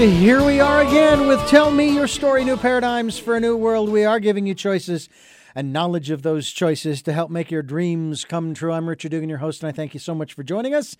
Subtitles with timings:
[0.00, 3.56] And here we are again with Tell Me Your Story New Paradigms for a New
[3.56, 3.88] World.
[3.88, 5.08] We are giving you choices
[5.56, 8.70] and knowledge of those choices to help make your dreams come true.
[8.70, 10.96] I'm Richard Dugan, your host, and I thank you so much for joining us.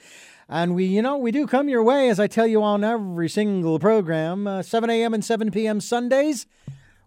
[0.49, 3.29] And we, you know, we do come your way, as I tell you on every
[3.29, 5.15] single program, uh, 7 a.m.
[5.15, 5.81] and 7 p.m.
[5.81, 6.49] Sundays,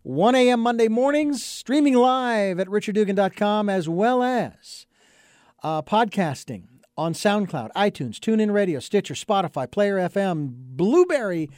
[0.04, 0.62] 1 a.m.
[0.62, 4.86] Monday mornings, streaming live at richarddugan.com, as well as
[5.62, 11.50] uh, podcasting on SoundCloud, iTunes, TuneIn Radio, Stitcher, Spotify, Player FM, Blubrry,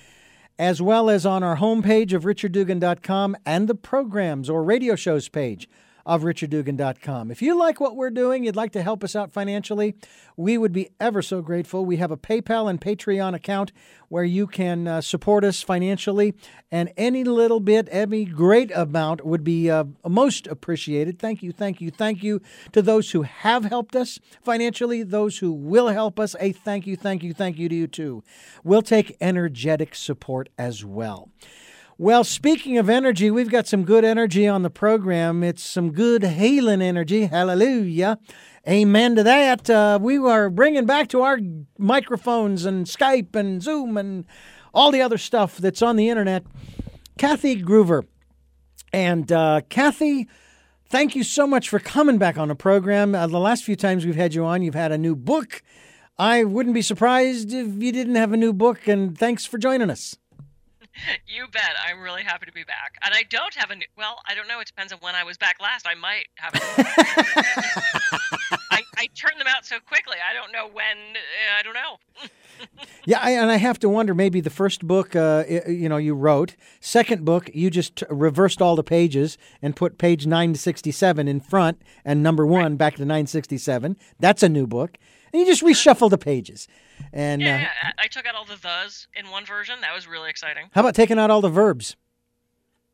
[0.60, 5.68] as well as on our homepage of richarddugan.com and the programs or radio shows page
[6.06, 7.32] of richarddugan.com.
[7.32, 9.96] If you like what we're doing, you'd like to help us out financially,
[10.36, 11.86] we would be ever so grateful.
[11.86, 13.72] We have a PayPal and Patreon account
[14.10, 16.36] where you can uh, support us financially,
[16.72, 21.20] and any little bit, any great amount would be uh, most appreciated.
[21.20, 22.42] Thank you, thank you, thank you
[22.74, 26.36] to those who have helped us financially, those who will help us.
[26.40, 28.24] A thank you, thank you, thank you to you too.
[28.64, 31.30] We'll take energetic support as well.
[32.00, 35.44] Well, speaking of energy, we've got some good energy on the program.
[35.44, 37.28] It's some good healing energy.
[37.28, 38.18] Hallelujah.
[38.68, 39.70] Amen to that.
[39.70, 41.38] Uh, we are bringing back to our
[41.78, 44.26] microphones and Skype and Zoom and
[44.74, 46.44] all the other stuff that's on the internet.
[47.20, 48.08] Kathy Gruver.
[48.92, 50.28] And uh, Kathy,
[50.90, 53.14] thank you so much for coming back on the program.
[53.14, 55.62] Uh, the last few times we've had you on, you've had a new book.
[56.18, 59.92] I wouldn't be surprised if you didn't have a new book, and thanks for joining
[59.92, 60.16] us.
[61.28, 61.72] You bet.
[61.86, 62.96] I'm really happy to be back.
[63.04, 64.60] And I don't have a new, well, I don't know.
[64.60, 65.88] It depends on when I was back last.
[65.88, 66.54] I might have
[68.72, 70.18] I, I turn them out so quickly.
[70.28, 70.98] I don't know when.
[71.16, 71.98] Uh, I don't know.
[73.06, 76.14] yeah, I, and I have to wonder maybe the first book, uh, you know, you
[76.14, 76.56] wrote.
[76.80, 81.40] Second book, you just reversed all the pages and put page 9 to 67 in
[81.40, 82.78] front and number one right.
[82.78, 83.98] back to 967.
[84.20, 84.98] That's a new book.
[85.32, 86.68] And you just reshuffle the pages.
[87.12, 89.82] And yeah, uh, yeah, I took out all the thes in one version.
[89.82, 90.70] That was really exciting.
[90.74, 91.96] How about taking out all the verbs?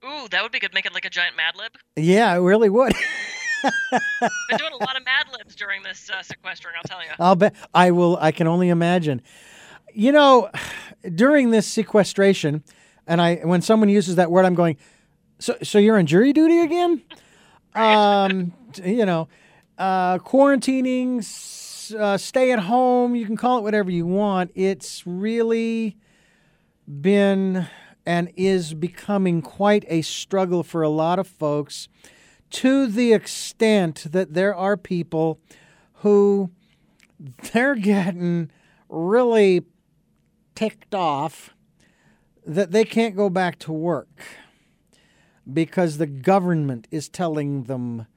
[0.03, 0.73] Ooh, that would be good.
[0.73, 1.71] Make it like a giant Mad Lib.
[1.95, 2.93] Yeah, it really would.
[3.91, 6.75] Been doing a lot of Mad Libs during this uh, sequestering.
[6.77, 7.09] I'll tell you.
[7.19, 7.53] I'll bet.
[7.73, 8.17] I will.
[8.21, 9.21] I can only imagine.
[9.93, 10.49] You know,
[11.15, 12.63] during this sequestration,
[13.07, 14.77] and I when someone uses that word, I'm going.
[15.39, 17.01] So, so you're on jury duty again?
[17.75, 18.53] um,
[18.83, 19.27] you know,
[19.77, 21.23] uh, quarantining
[21.91, 24.51] uh, stay at home, you can call it whatever you want.
[24.55, 25.97] It's really
[27.01, 27.67] been
[28.05, 31.87] and is becoming quite a struggle for a lot of folks
[32.49, 35.39] to the extent that there are people
[35.95, 36.49] who
[37.53, 38.49] they're getting
[38.87, 39.63] really
[40.55, 41.53] ticked off
[42.45, 44.23] that they can't go back to work
[45.51, 48.07] because the government is telling them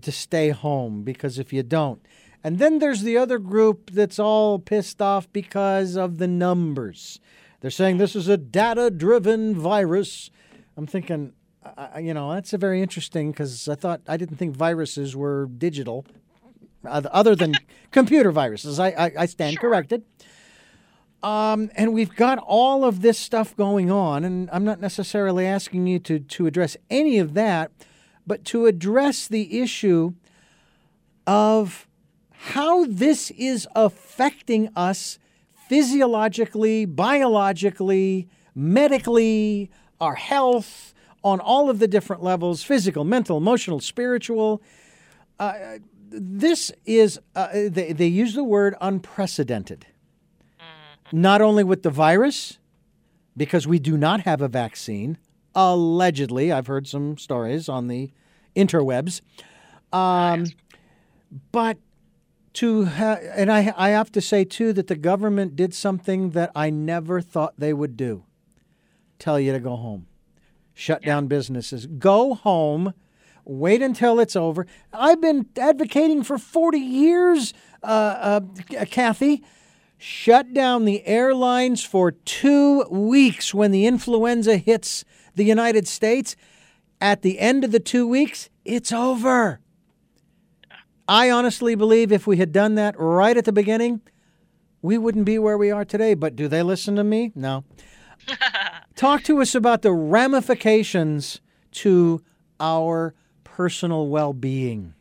[0.00, 2.04] to stay home because if you don't
[2.46, 7.18] and then there's the other group that's all pissed off because of the numbers.
[7.60, 10.30] They're saying this is a data driven virus.
[10.76, 11.32] I'm thinking,
[11.64, 15.46] uh, you know, that's a very interesting because I thought, I didn't think viruses were
[15.58, 16.06] digital
[16.84, 17.54] other than
[17.90, 18.78] computer viruses.
[18.78, 19.62] I, I, I stand sure.
[19.62, 20.04] corrected.
[21.24, 25.88] Um, and we've got all of this stuff going on, and I'm not necessarily asking
[25.88, 27.72] you to, to address any of that,
[28.24, 30.14] but to address the issue
[31.26, 31.88] of
[32.56, 35.18] how this is affecting us
[35.68, 44.62] physiologically, biologically, medically, our health, on all of the different levels physical, mental, emotional, spiritual.
[45.38, 45.52] Uh,
[46.08, 49.84] this is, uh, they, they use the word unprecedented.
[50.58, 51.20] Mm-hmm.
[51.20, 52.58] Not only with the virus,
[53.36, 55.18] because we do not have a vaccine,
[55.54, 56.50] allegedly.
[56.50, 58.12] I've heard some stories on the
[58.56, 59.20] interwebs.
[59.92, 60.46] Um,
[61.52, 61.76] but
[62.56, 66.50] to ha- and I I have to say too that the government did something that
[66.54, 68.24] I never thought they would do.
[69.18, 70.06] Tell you to go home.
[70.74, 71.08] Shut yeah.
[71.08, 71.86] down businesses.
[71.86, 72.92] Go home.
[73.44, 74.66] Wait until it's over.
[74.92, 78.40] I've been advocating for 40 years, uh,
[78.76, 79.44] uh, Kathy.
[79.98, 85.04] Shut down the airlines for two weeks when the influenza hits
[85.34, 86.36] the United States.
[87.00, 89.60] At the end of the two weeks, it's over.
[91.08, 94.00] I honestly believe if we had done that right at the beginning,
[94.82, 96.14] we wouldn't be where we are today.
[96.14, 97.32] But do they listen to me?
[97.34, 97.64] No.
[98.96, 101.40] Talk to us about the ramifications
[101.72, 102.22] to
[102.58, 103.14] our
[103.44, 104.94] personal well being.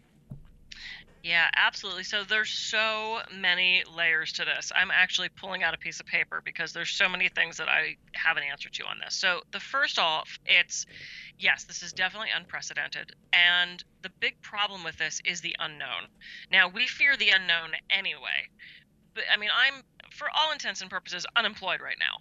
[1.25, 2.03] Yeah, absolutely.
[2.03, 4.71] So there's so many layers to this.
[4.75, 7.95] I'm actually pulling out a piece of paper because there's so many things that I
[8.13, 9.15] have an answer to on this.
[9.15, 10.85] So the first off, it's
[11.39, 13.11] yes, this is definitely unprecedented.
[13.33, 16.09] And the big problem with this is the unknown.
[16.51, 18.45] Now, we fear the unknown anyway.
[19.15, 19.81] But I mean, I'm
[20.15, 22.17] for all intents and purposes, unemployed right now.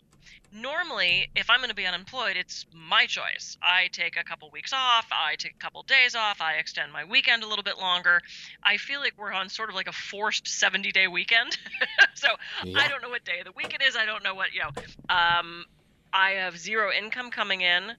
[0.52, 3.56] Normally, if I'm going to be unemployed, it's my choice.
[3.60, 7.04] I take a couple weeks off, I take a couple days off, I extend my
[7.04, 8.22] weekend a little bit longer.
[8.62, 11.58] I feel like we're on sort of like a forced 70 day weekend.
[12.14, 12.28] so
[12.64, 12.78] yeah.
[12.78, 13.96] I don't know what day of the week it is.
[13.96, 14.70] I don't know what, you know.
[15.08, 15.64] Um,
[16.12, 17.92] I have zero income coming in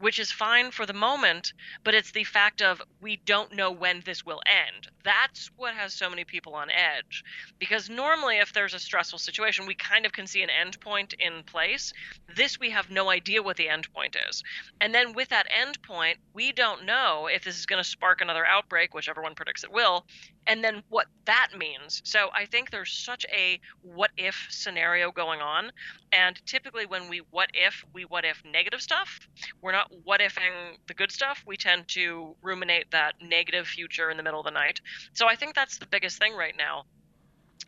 [0.00, 1.52] which is fine for the moment,
[1.84, 4.88] but it's the fact of we don't know when this will end.
[5.04, 7.22] That's what has so many people on edge.
[7.58, 11.42] Because normally, if there's a stressful situation, we kind of can see an endpoint in
[11.44, 11.92] place.
[12.34, 14.42] This, we have no idea what the endpoint is.
[14.80, 18.44] And then with that endpoint, we don't know if this is going to spark another
[18.44, 20.06] outbreak, which everyone predicts it will,
[20.46, 22.02] and then what that means.
[22.04, 25.70] So I think there's such a what if scenario going on.
[26.12, 29.20] And typically, when we what if, we what if negative stuff.
[29.62, 31.42] We're not what ifing the good stuff.
[31.46, 34.80] We tend to ruminate that negative future in the middle of the night.
[35.12, 36.84] So I think that's the biggest thing right now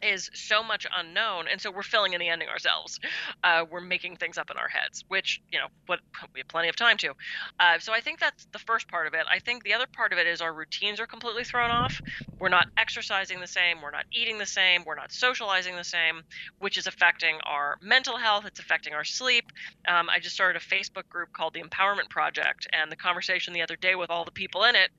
[0.02, 2.98] is so much unknown and so we're filling in the ending ourselves.
[3.44, 6.00] Uh, we're making things up in our heads which you know what
[6.34, 7.12] we have plenty of time to.
[7.60, 9.24] Uh, so i think that's the first part of it.
[9.30, 12.00] I think the other part of it is our routines are completely thrown off.
[12.40, 16.22] We're not exercising the same we're not eating the same we're not socializing the same
[16.58, 19.44] which is affecting our mental health it's affecting our sleep.
[19.88, 23.62] Um, i just started a facebook group called the empowerment project and the conversation the
[23.62, 24.90] other day with all the people in it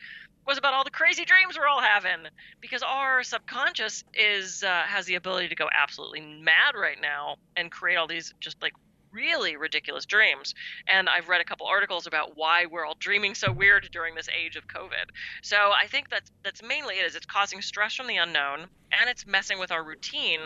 [0.45, 2.28] was about all the crazy dreams we're all having
[2.62, 7.72] because our subconscious is uh, has the ability to go absolutely mad right now and
[7.72, 8.74] create all these just like
[9.12, 10.56] really ridiculous dreams.
[10.88, 14.28] And i've read a couple articles about why we're all dreaming so weird during this
[14.30, 15.12] age of covid.
[15.42, 19.10] So i think that's that's mainly it is it's causing stress from the unknown and
[19.10, 20.39] it's messing with our routine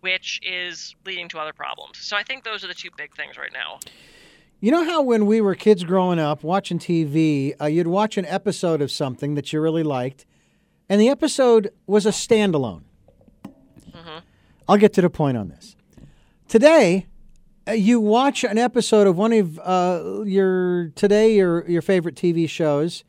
[0.00, 1.98] which is leading to other problems.
[1.98, 3.78] So i think those are the two big things right now
[4.60, 8.26] you know how when we were kids growing up watching TV, uh, you'd watch an
[8.26, 10.26] episode of something that you really liked,
[10.88, 12.82] and the episode was a standalone.
[13.46, 14.18] Mm-hmm.
[14.68, 15.76] I'll get to the point on this.
[16.46, 17.06] Today,
[17.66, 22.48] uh, you watch an episode of one of uh, your today your your favorite TV
[22.48, 23.04] shows,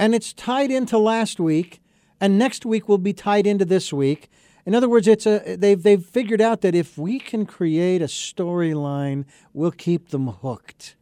[0.00, 1.80] and it's tied into last week,
[2.20, 4.28] and next week will be tied into this week,
[4.64, 8.06] in other words, it's a they've they've figured out that if we can create a
[8.06, 10.94] storyline, we'll keep them hooked.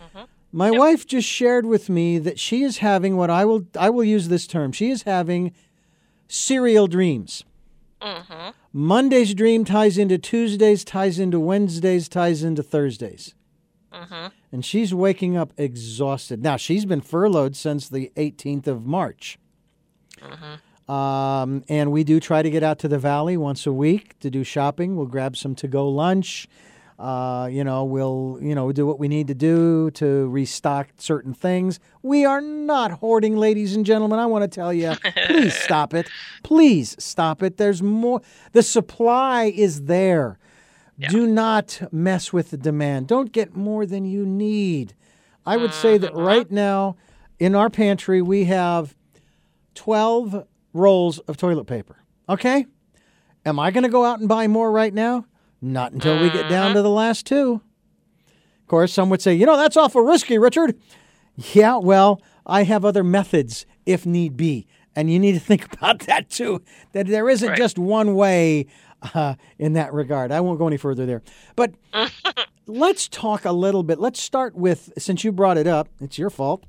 [0.00, 0.24] Mm-hmm.
[0.52, 0.78] My yep.
[0.78, 4.28] wife just shared with me that she is having what I will I will use
[4.28, 4.72] this term.
[4.72, 5.54] She is having
[6.28, 7.44] serial dreams.
[8.02, 8.50] Mm-hmm.
[8.72, 13.34] Monday's dream ties into Tuesdays, ties into Wednesdays, ties into Thursdays.
[13.92, 14.28] Mm-hmm.
[14.52, 16.42] And she's waking up exhausted.
[16.42, 19.38] Now, she's been furloughed since the 18th of March.
[20.88, 24.30] Um, and we do try to get out to the valley once a week to
[24.30, 24.96] do shopping.
[24.96, 26.48] We'll grab some to go lunch.
[26.98, 31.32] Uh, you know, we'll you know do what we need to do to restock certain
[31.32, 31.78] things.
[32.02, 34.18] We are not hoarding, ladies and gentlemen.
[34.18, 34.94] I want to tell you,
[35.26, 36.08] please stop it.
[36.42, 37.56] Please stop it.
[37.56, 38.20] There's more.
[38.50, 40.38] The supply is there.
[40.96, 41.10] Yeah.
[41.10, 43.06] Do not mess with the demand.
[43.06, 44.94] Don't get more than you need.
[45.46, 46.20] I would say that mm-hmm.
[46.20, 46.96] right now
[47.38, 48.96] in our pantry we have
[49.76, 51.96] 12 rolls of toilet paper.
[52.28, 52.66] Okay?
[53.44, 55.24] Am I going to go out and buy more right now?
[55.60, 57.60] Not until we get down to the last two.
[58.60, 60.78] Of course, some would say, you know, that's awful risky, Richard.
[61.34, 64.66] Yeah, well, I have other methods if need be.
[64.94, 67.58] And you need to think about that too, that there isn't right.
[67.58, 68.66] just one way
[69.14, 70.32] uh, in that regard.
[70.32, 71.22] I won't go any further there.
[71.56, 71.74] But
[72.66, 73.98] let's talk a little bit.
[73.98, 76.64] Let's start with, since you brought it up, it's your fault.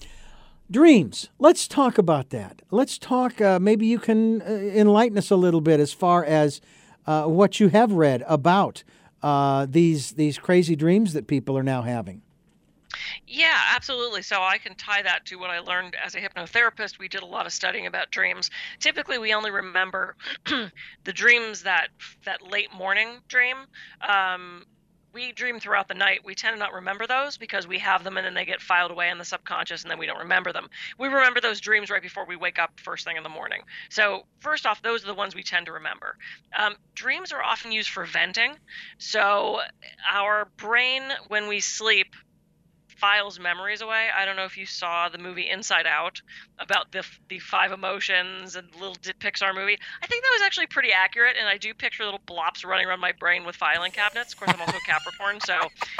[0.72, 1.30] Dreams.
[1.40, 2.62] Let's talk about that.
[2.70, 3.42] Let's talk.
[3.42, 6.62] Uh, maybe you can uh, enlighten us a little bit as far as
[7.08, 8.84] uh, what you have read about
[9.24, 12.22] uh, these these crazy dreams that people are now having.
[13.26, 14.22] Yeah, absolutely.
[14.22, 17.00] So I can tie that to what I learned as a hypnotherapist.
[17.00, 18.50] We did a lot of studying about dreams.
[18.80, 21.90] Typically, we only remember the dreams that
[22.26, 23.58] that late morning dream.
[24.08, 24.66] Um,
[25.13, 28.18] we dream throughout the night, we tend to not remember those because we have them
[28.18, 30.68] and then they get filed away in the subconscious and then we don't remember them.
[30.98, 33.62] We remember those dreams right before we wake up first thing in the morning.
[33.89, 36.16] So, first off, those are the ones we tend to remember.
[36.58, 38.56] Um, dreams are often used for venting.
[38.98, 39.60] So,
[40.12, 42.08] our brain, when we sleep,
[43.00, 44.08] files memories away.
[44.15, 46.22] I don't know if you saw the movie Inside Out
[46.60, 49.77] about the the five emotions and little Pixar movie.
[50.01, 53.00] I think that was actually pretty accurate, and I do picture little blops running around
[53.00, 54.34] my brain with filing cabinets.
[54.34, 55.56] Of course, I'm also Capricorn, so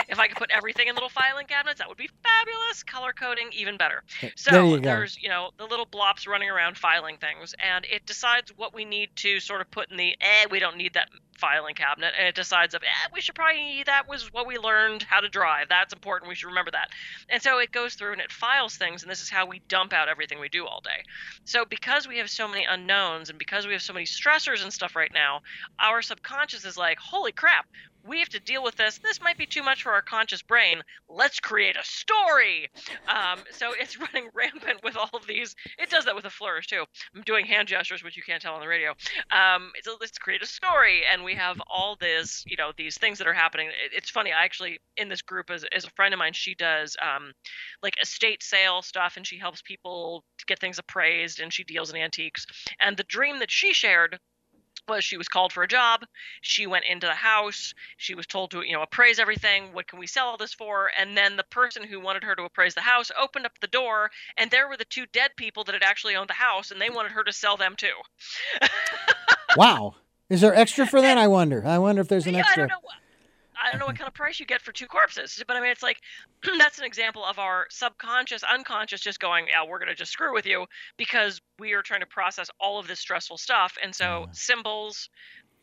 [0.08, 2.84] if I could put everything in little filing cabinets, that would be fabulous.
[2.84, 4.04] Color coding, even better.
[4.36, 8.06] So there you there's you know the little blops running around filing things, and it
[8.06, 11.10] decides what we need to sort of put in the eh we don't need that
[11.40, 15.04] filing cabinet and it decides of, eh, we should probably that was what we learned
[15.04, 15.68] how to drive.
[15.70, 16.30] That's important.
[16.30, 16.90] We should remember that.
[17.30, 19.94] And so it goes through and it files things, and this is how we dump
[19.94, 21.04] out everything we do all day.
[21.46, 24.74] So because we have so many unknowns and because we have so many stressors and
[24.74, 25.42] stuff right now,
[25.80, 27.66] our subconscious is like, holy crap,
[28.06, 28.98] we have to deal with this.
[29.00, 30.82] This might be too much for our conscious brain.
[31.08, 32.70] Let's create a story.
[33.08, 35.56] Um, so it's running rampant with all of these.
[35.78, 36.86] It does that with a flourish too.
[37.16, 38.92] I'm doing hand gestures, which you can't tell on the radio.
[39.32, 43.18] Um, so let's create a story, and we have all this, you know, these things
[43.18, 43.68] that are happening.
[43.68, 44.32] It, it's funny.
[44.32, 46.34] I actually in this group is, is a friend of mine.
[46.34, 47.34] She does um,
[47.82, 51.98] like estate sale stuff, and she helps people get things appraised, and she deals in
[51.98, 52.46] antiques.
[52.80, 54.20] And the dream that she shared
[54.88, 56.06] was she was called for a job.
[56.42, 57.74] She went into the house.
[57.98, 59.74] She was told to, you know, appraise everything.
[59.74, 60.92] What can we sell all this for?
[60.98, 64.12] And then the person who wanted her to appraise the house opened up the door,
[64.38, 66.90] and there were the two dead people that had actually owned the house, and they
[66.90, 67.94] wanted her to sell them too.
[69.58, 69.96] wow.
[70.30, 71.18] Is there extra for that?
[71.18, 71.66] I wonder.
[71.66, 72.70] I wonder if there's an yeah, extra.
[73.62, 73.72] I don't know.
[73.72, 75.72] I don't know what kind of price you get for two corpses, but I mean,
[75.72, 75.98] it's like
[76.58, 80.34] that's an example of our subconscious, unconscious just going, yeah, we're going to just screw
[80.34, 80.66] with you
[80.98, 83.78] because we are trying to process all of this stressful stuff.
[83.84, 84.26] And so Yeah.
[84.32, 85.10] symbols,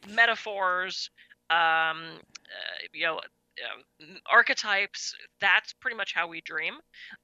[0.09, 1.11] metaphors,
[1.51, 3.21] um, uh, you know,
[3.65, 6.75] uh, archetypes, that's pretty much how we dream.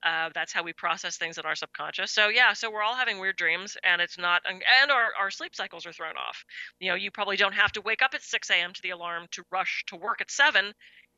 [0.03, 2.11] Uh, that's how we process things in our subconscious.
[2.11, 5.55] So, yeah, so we're all having weird dreams, and it's not, and our, our sleep
[5.55, 6.43] cycles are thrown off
[6.79, 8.73] you know, you probably don't have to wake up at 6 a.m.
[8.73, 10.73] to the alarm to rush to work at 7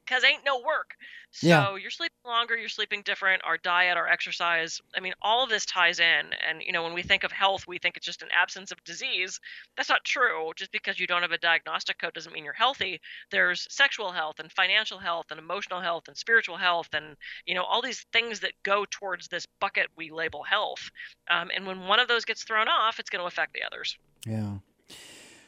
[0.06, 0.96] because ain't no work.
[1.32, 1.76] So Yeah.
[1.76, 4.82] you're sleeping longer, you're sleeping different, our diet, our exercise.
[4.96, 6.34] I mean, all of this ties in.
[6.48, 8.82] And, you know, when we think of health, we think it's just an absence of
[8.84, 9.40] disease.
[9.76, 10.52] That's not true.
[10.56, 13.02] Just because you don't have a diagnostic code doesn't mean you're healthy.
[13.32, 17.64] There's sexual health and financial health and emotional health and spiritual health and, you know,
[17.64, 20.90] all these things that go towards this bucket we label health.
[21.30, 23.98] Um, and when one of those gets thrown off, it's going to affect the others.
[24.26, 24.60] Yeah.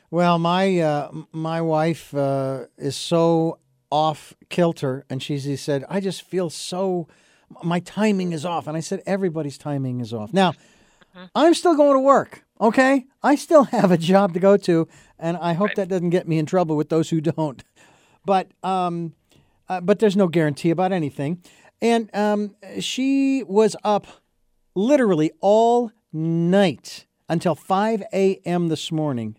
[0.10, 6.22] Well, my uh, my wife uh, is so off kilter, and she said, "I just
[6.22, 7.08] feel so
[7.64, 10.54] my timing is off." And I said, "Everybody's timing is off." Now,
[11.36, 12.44] I'm still going to work.
[12.60, 14.88] Okay, I still have a job to go to,
[15.20, 15.76] and I hope Right.
[15.78, 17.64] that doesn't get me in trouble with those who don't.
[18.26, 19.14] But um,
[19.70, 21.42] uh, but there's no guarantee about anything.
[21.82, 24.08] And um, she was up
[24.76, 28.70] literally all night until 5 a.m.
[28.70, 29.38] this morning,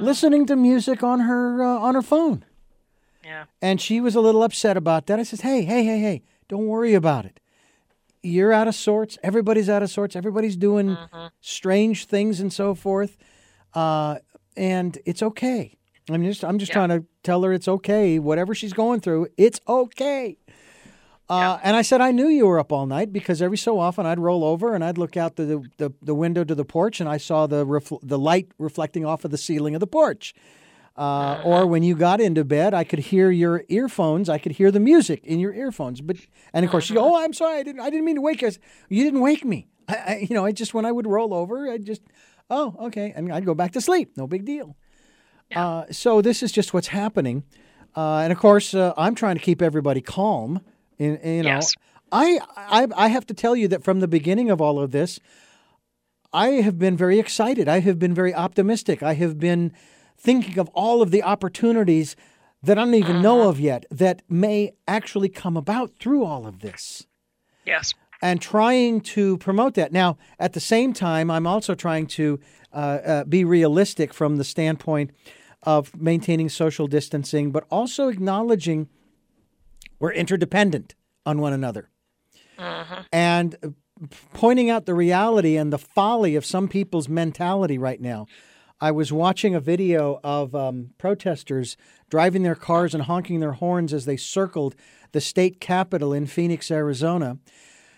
[0.00, 2.44] listening to music on her uh, on her phone.
[3.24, 3.44] Yeah.
[3.60, 5.18] And she was a little upset about that.
[5.18, 7.38] I says, "Hey, hey, hey, hey, don't worry about it.
[8.22, 9.18] You're out of sorts.
[9.22, 10.14] Everybody's out of sorts.
[10.16, 10.96] Everybody's doing
[11.40, 13.16] strange things and so forth,
[13.74, 14.18] uh,
[14.56, 15.76] and it's okay.
[16.10, 16.74] I'm just, I'm just Yeah.
[16.74, 18.18] trying to tell her it's okay.
[18.18, 20.38] Whatever she's going through, it's okay."
[21.28, 24.04] Uh, And I said, I knew you were up all night because every so often
[24.04, 27.08] I'd roll over and I'd look out the, the, the window to the porch and
[27.08, 30.34] I saw the, refl- the light reflecting off of the ceiling of the porch.
[31.00, 34.28] Uh, or when you got into bed, I could hear your earphones.
[34.28, 36.02] I could hear the music in your earphones.
[36.02, 36.18] But
[36.52, 38.42] and of course you go, oh, I'm sorry, I didn't, I didn't mean to wake
[38.42, 38.50] you.
[38.90, 39.68] You didn't wake me.
[39.88, 42.02] I, I, you know, I just when I would roll over, I just,
[42.50, 44.18] oh, okay, and I'd go back to sleep.
[44.18, 44.76] No big deal.
[45.56, 47.44] Uh, so this is just what's happening,
[47.96, 50.60] uh, and of course, uh, I'm trying to keep everybody calm.
[50.98, 51.74] In, in, you know, Yes.
[52.12, 55.18] I, I I have to tell you that from the beginning of all of this,
[56.32, 57.68] I have been very excited.
[57.68, 59.02] I have been very optimistic.
[59.02, 59.72] I have been
[60.20, 62.14] thinking of all of the opportunities
[62.62, 66.60] that I don't even know of yet that may actually come about through all of
[66.60, 67.06] this
[67.64, 67.94] Yes.
[68.20, 69.92] and trying to promote that.
[69.92, 72.38] Now, at the same time, I'm also trying to
[72.72, 75.10] uh, uh, be realistic from the standpoint
[75.62, 78.88] of maintaining social distancing, but also acknowledging
[79.98, 81.88] we're interdependent on one another.
[83.10, 83.68] And uh,
[84.34, 88.26] pointing out the reality and the folly of some people's mentality right now.
[88.82, 91.76] I was watching a video of um, protesters
[92.08, 94.74] driving their cars and honking their horns as they circled
[95.12, 97.36] the state capitol in Phoenix, Arizona.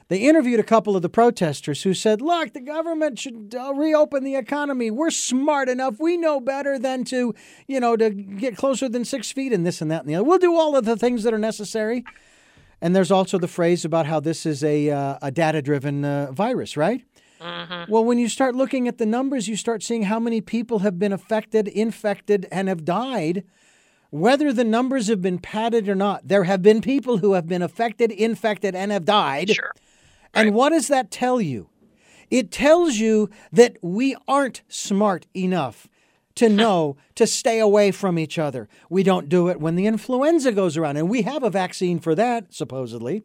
[0.09, 4.25] They interviewed a couple of the protesters who said, Look, the government should uh, reopen
[4.25, 4.91] the economy.
[4.91, 6.01] We're smart enough.
[6.01, 7.33] We know better than to,
[7.69, 10.25] you know, to get closer than six feet and this and that and the other.
[10.25, 12.05] We'll do all of the things that are necessary.
[12.81, 16.33] And there's also the phrase about how this is a, uh, a data driven uh,
[16.33, 17.05] virus, right?
[17.43, 17.91] Mm-hmm.
[17.91, 20.99] Well, when you start looking at the numbers, you start seeing how many people have
[20.99, 23.45] been affected, infected, and have died.
[24.11, 27.63] Whether the numbers have been padded or not, there have been people who have been
[27.63, 29.51] affected, infected, and have died.
[29.51, 29.73] Sure.
[30.35, 31.69] And what does that tell you?
[32.31, 35.89] It tells you that we aren't smart enough
[36.37, 38.69] to know to stay away from each other.
[38.89, 42.15] We don't do it when the influenza goes around, and we have a vaccine for
[42.15, 43.25] that, supposedly.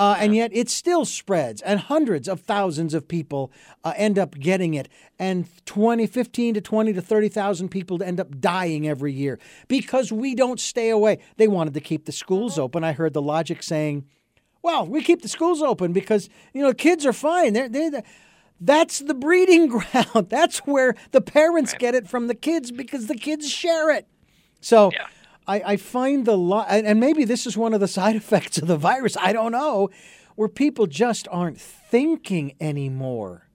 [0.00, 3.52] Uh, and yet it still spreads, and hundreds of thousands of people
[3.84, 4.88] uh, end up getting it,
[5.18, 9.38] and 20, 15 to 20 to 30,000 people end up dying every year
[9.68, 11.18] because we don't stay away.
[11.36, 12.82] They wanted to keep the schools open.
[12.82, 14.06] I heard the logic saying,
[14.62, 17.52] well, we keep the schools open because, you know, kids are fine.
[17.52, 18.02] They're, they're,
[18.58, 20.30] that's the breeding ground.
[20.30, 24.06] That's where the parents get it from the kids because the kids share it.
[24.62, 25.08] So Yeah.
[25.46, 28.68] I, I find the lot, and maybe this is one of the side effects of
[28.68, 29.16] the virus.
[29.16, 29.90] I don't know,
[30.36, 33.46] where people just aren't thinking anymore.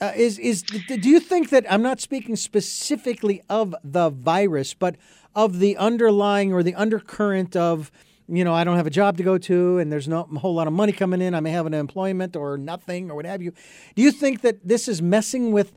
[0.00, 4.96] Uh, is is do you think that I'm not speaking specifically of the virus, but
[5.34, 7.90] of the underlying or the undercurrent of
[8.28, 10.54] you know I don't have a job to go to and there's not a whole
[10.54, 11.34] lot of money coming in.
[11.34, 13.52] I may have an employment or nothing or what have you.
[13.96, 15.72] Do you think that this is messing with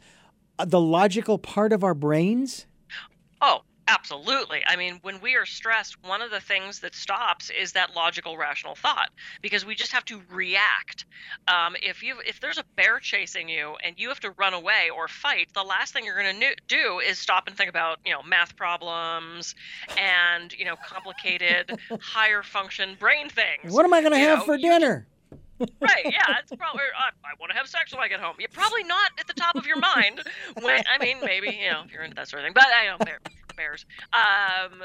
[0.59, 2.65] uh, the logical part of our brains?
[3.41, 4.61] Oh, absolutely.
[4.67, 8.37] I mean, when we are stressed, one of the things that stops is that logical,
[8.37, 9.09] rational thought
[9.41, 11.05] because we just have to react.
[11.47, 14.89] Um, if you if there's a bear chasing you and you have to run away
[14.95, 18.11] or fight, the last thing you're going to do is stop and think about you
[18.11, 19.55] know math problems
[19.97, 23.73] and you know complicated higher function brain things.
[23.73, 25.07] What am I going to have know, for dinner?
[25.79, 28.49] right yeah it's probably I, I want to have sex when i get home you're
[28.49, 30.21] probably not at the top of your mind
[30.61, 32.85] when i mean maybe you know if you're into that sort of thing but i
[32.85, 33.31] don't know
[34.13, 34.81] um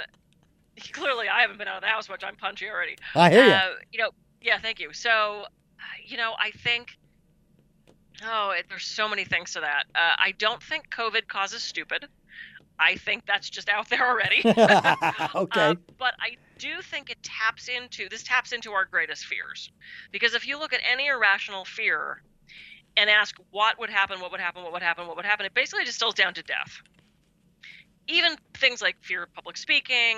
[0.92, 2.22] clearly i haven't been out of the house much.
[2.24, 2.96] I'm punchy already.
[3.14, 3.50] I hear you.
[3.52, 4.10] uh, you know
[4.42, 4.92] yeah thank you.
[4.92, 6.96] So uh, you know i think
[8.24, 9.84] oh it, there's so many things to that.
[9.94, 12.06] Uh, i don't think covid causes stupid.
[12.78, 14.42] I think that's just out there already.
[14.44, 15.60] Okay.
[15.60, 19.70] uh, but I do think it taps into this taps into our greatest fears,
[20.12, 22.22] because if you look at any irrational fear
[22.98, 25.54] and ask what would happen, what would happen, what would happen, what would happen, it
[25.54, 26.82] basically just distills down to death.
[28.08, 30.16] Even things like fear of public speaking,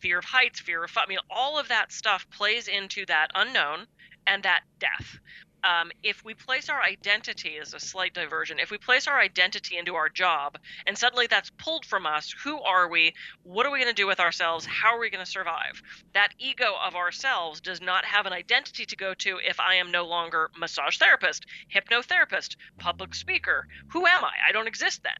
[0.00, 3.86] fear of heights, fear of I mean, all of that stuff plays into that unknown
[4.26, 5.18] and that death.
[5.64, 9.76] Um, if we place our identity as a slight diversion, if we place our identity
[9.76, 13.14] into our job and suddenly that's pulled from us, who are we?
[13.42, 14.64] What are we going to do with ourselves?
[14.64, 15.82] How are we going to survive?
[16.14, 19.90] That ego of ourselves does not have an identity to go to if I am
[19.90, 23.66] no longer massage therapist, hypnotherapist, public speaker.
[23.88, 24.34] Who am I?
[24.48, 25.16] I don't exist then.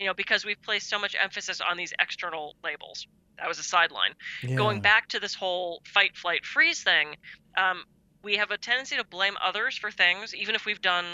[0.00, 3.06] You know, because we've placed so much emphasis on these external labels.
[3.38, 4.12] That was a sideline.
[4.56, 7.16] Going back to this whole fight, flight, freeze thing,
[7.56, 7.84] um,
[8.22, 11.04] we have a tendency to blame others for things, even if we've done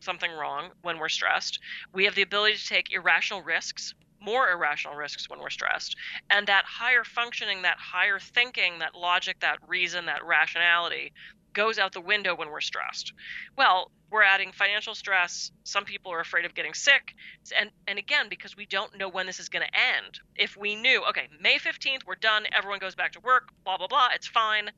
[0.00, 1.58] something wrong when we're stressed.
[1.92, 5.96] We have the ability to take irrational risks, more irrational risks when we're stressed.
[6.30, 11.12] And that higher functioning, that higher thinking, that logic, that reason, that rationality
[11.56, 13.12] goes out the window when we're stressed.
[13.56, 15.50] Well, we're adding financial stress.
[15.64, 17.14] Some people are afraid of getting sick.
[17.58, 20.20] And and again, because we don't know when this is going to end.
[20.36, 23.88] If we knew, okay, May 15th, we're done, everyone goes back to work, blah blah
[23.88, 24.70] blah, it's fine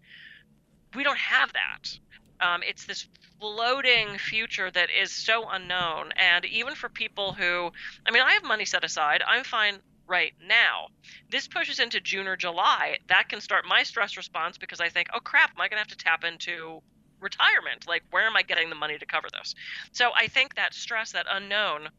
[0.94, 1.98] we don't have that.
[2.40, 3.06] Um, it's this
[3.40, 6.12] floating future that is so unknown.
[6.16, 7.70] And even for people who,
[8.06, 10.88] I mean, I have money set aside, I'm fine right now.
[11.30, 12.98] This pushes into June or July.
[13.08, 15.88] That can start my stress response because I think, oh crap, am I going to
[15.88, 16.80] have to tap into
[17.20, 17.86] retirement?
[17.86, 19.54] Like, where am I getting the money to cover this?
[19.92, 21.90] So I think that stress, that unknown,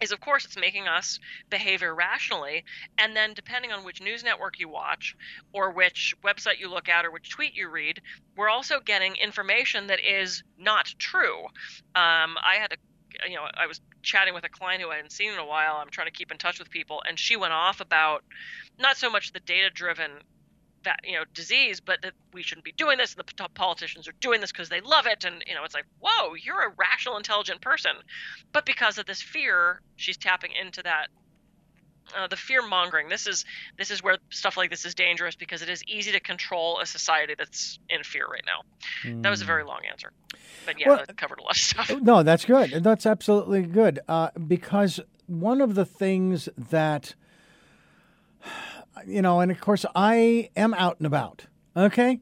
[0.00, 1.18] is of course it's making us
[1.50, 2.64] behave irrationally
[2.98, 5.16] and then depending on which news network you watch
[5.52, 8.00] or which website you look at or which tweet you read
[8.36, 11.44] we're also getting information that is not true
[11.96, 12.76] um, i had a
[13.28, 15.76] you know i was chatting with a client who i hadn't seen in a while.
[15.76, 17.02] I'm trying to keep in touch with people.
[17.06, 18.24] And she went off about
[18.78, 20.10] not so much the data driven
[20.84, 24.14] that you know disease but that we shouldn't be doing this and the politicians are
[24.20, 25.24] doing this because they love it.
[25.24, 27.92] And you know it's like whoa you're a rational intelligent person.
[28.52, 31.08] But because of this fear she's tapping into that
[32.16, 33.44] uh, the fear mongering this is
[33.76, 36.86] this is where stuff like this is dangerous because it is easy to control a
[36.86, 40.12] society that's in fear right now that was a very long answer
[40.66, 42.82] but yeah Well- that covered a lot of stuff No, that's good.
[42.84, 44.00] That's absolutely good.
[44.08, 47.14] Uh, because one of the things that,
[49.06, 51.46] you know, and of course, I am out and about.
[51.76, 52.20] Okay.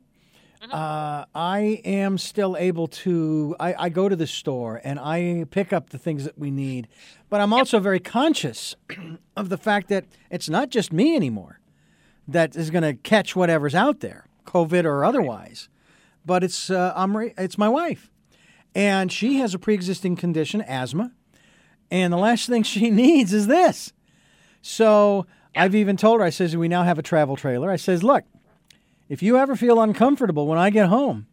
[0.73, 3.57] Uh, I am still able to.
[3.61, 6.89] I, I go to the store and I pick up the things that we need,
[7.29, 8.75] but I'm also very conscious
[9.37, 11.61] of the fact that it's not just me anymore
[12.29, 15.69] that is going to catch whatever's out there, COVID or otherwise,
[16.25, 18.11] but it's uh, I'm re- it's my wife
[18.77, 21.11] and she has a pre-existing condition, asthma,
[21.91, 23.93] and the last thing she needs is this.
[24.61, 25.27] So
[25.57, 27.71] I've even told her, I says, we now have a travel trailer.
[27.71, 28.25] I says, look,
[29.09, 31.27] if you ever feel uncomfortable when I get home,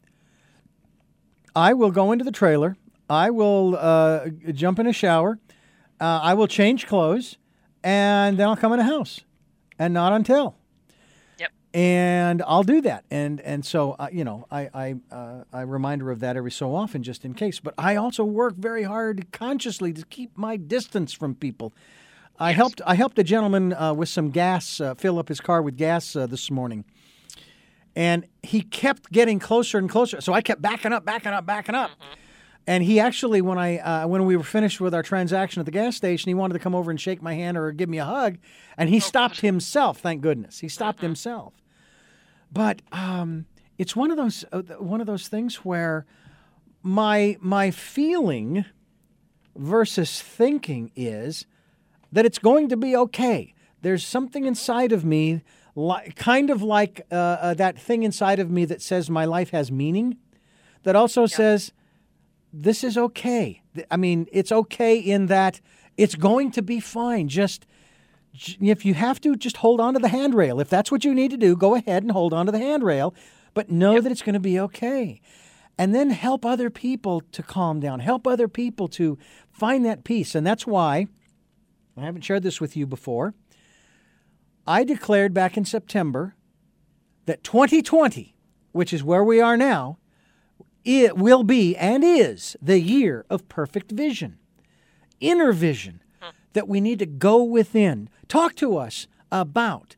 [1.55, 2.77] I will go into the trailer.
[3.09, 5.39] I will uh, jump in a shower.
[5.99, 7.37] Uh, I will change clothes,
[7.83, 9.21] and then I'll come in the house,
[9.77, 10.55] and not until.
[11.39, 11.51] Yep.
[11.73, 13.05] and I'll do that.
[13.11, 16.51] And and so uh, you know, I I uh, I remind her of that every
[16.51, 17.59] so often, just in case.
[17.59, 21.73] But I also work very hard consciously to keep my distance from people.
[22.39, 22.57] I Yes.
[22.57, 25.77] helped I helped a gentleman uh, with some gas, uh, fill up his car with
[25.77, 26.83] gas uh, this morning,
[27.95, 30.21] and he kept getting closer and closer.
[30.21, 31.91] So I kept backing up, backing up, backing up.
[32.65, 35.71] And he actually, when I uh, when we were finished with our transaction at the
[35.71, 38.05] gas station, he wanted to come over and shake my hand or give me a
[38.05, 38.37] hug,
[38.77, 39.99] and he stopped himself.
[39.99, 41.53] Thank goodness, he stopped himself.
[42.51, 46.05] But um, it's one of those uh, one of those things where
[46.81, 48.63] my my feeling
[49.57, 51.45] versus thinking is
[52.13, 53.53] that it's going to be okay.
[53.81, 55.41] There's something inside of me,
[55.75, 59.49] li- kind of like uh, uh, that thing inside of me that says my life
[59.51, 60.17] has meaning,
[60.83, 61.71] that also says
[62.51, 63.61] this is okay.
[63.89, 65.61] I mean, it's okay in that
[65.97, 67.27] it's going to be fine.
[67.27, 67.65] Just
[68.33, 70.59] if you have to, just hold on to the handrail.
[70.59, 73.13] If that's what you need to do, go ahead and hold on to the handrail,
[73.53, 75.21] but know that it's going to be okay.
[75.77, 79.17] And then help other people to calm down, help other people to
[79.51, 80.35] find that peace.
[80.35, 81.07] And that's why
[81.97, 83.33] I haven't shared this with you before.
[84.65, 86.35] I declared back in September
[87.25, 88.35] that 2020,
[88.71, 89.97] which is where we are now,
[90.85, 94.37] it will be and is the year of perfect vision,
[95.19, 96.01] inner vision
[96.53, 98.09] that we need to go within.
[98.27, 99.95] Talk to us about,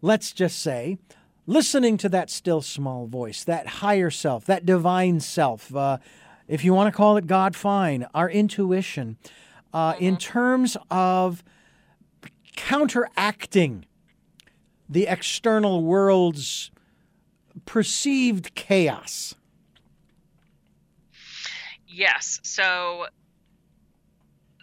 [0.00, 0.98] let's just say,
[1.46, 5.74] listening to that still small voice, that higher self, that divine self.
[5.74, 5.98] Uh,
[6.48, 8.06] if you want to call it God, fine.
[8.14, 9.16] Our intuition,
[9.72, 11.42] uh, in terms of
[12.56, 13.84] counteracting
[14.88, 16.70] the external world's
[17.64, 19.34] perceived chaos.
[21.88, 22.40] Yes.
[22.42, 23.06] So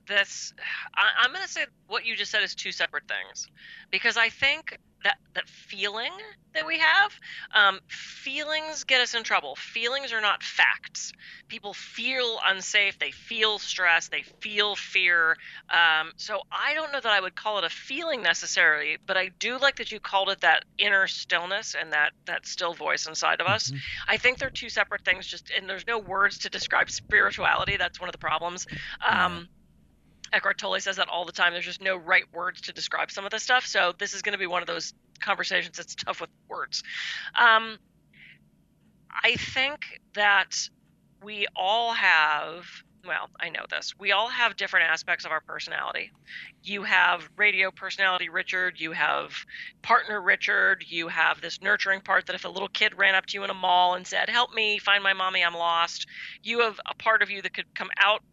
[0.08, 0.54] this,
[0.96, 3.48] I, I'm going to say what you just said is two separate things,
[3.92, 6.12] because I think that that feeling
[6.54, 7.12] that we have,
[7.54, 9.56] um, feelings get us in trouble.
[9.58, 11.12] Feelings are not facts.
[11.50, 12.98] People feel unsafe.
[13.00, 14.08] They feel stress.
[14.08, 15.36] They feel fear.
[15.70, 19.32] Um, so I don't know that I would call it a feeling necessarily, but I
[19.40, 23.42] do like that you called it that inner stillness and that that still voice inside
[23.42, 23.74] of us.
[24.08, 25.28] I think they're two separate things.
[25.28, 27.78] Just and there's no words to describe spirituality.
[27.78, 28.68] That's one of the problems.
[29.06, 29.50] Um,
[30.34, 31.54] Eckhart Tolle says that all the time.
[31.54, 33.66] There's just no right words to describe some of this stuff.
[33.66, 36.84] So this is going to be one of those conversations that's tough with words.
[37.40, 37.78] Um,
[39.10, 40.70] I think that
[41.24, 42.66] we all have.
[43.06, 43.94] Well, I know this.
[44.00, 46.12] We all have different aspects of our personality.
[46.64, 48.80] You have radio personality, Richard.
[48.80, 49.34] You have
[49.82, 50.86] partner, Richard.
[50.88, 53.50] You have this nurturing part that if a little kid ran up to you in
[53.50, 56.08] a mall and said, Help me find my mommy, I'm lost,
[56.44, 58.24] you have a part of you that could come out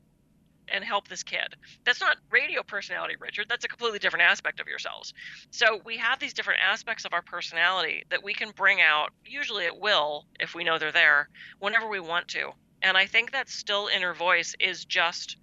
[0.72, 1.56] and help this kid.
[1.84, 3.46] That's not radio personality, Richard.
[3.48, 5.12] That's a completely different aspect of yourselves.
[5.50, 9.66] So we have these different aspects of our personality that we can bring out, usually
[9.66, 11.28] at will, if we know they're there,
[11.58, 12.50] whenever we want to.
[12.82, 15.36] And I think that still inner voice is just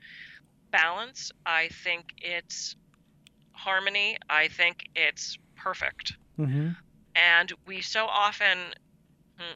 [0.71, 1.31] balance.
[1.45, 2.75] I think it's
[3.51, 4.17] harmony.
[4.29, 6.13] I think it's perfect.
[6.39, 6.69] Mm-hmm.
[7.15, 8.57] And we so often,
[9.37, 9.53] hmm,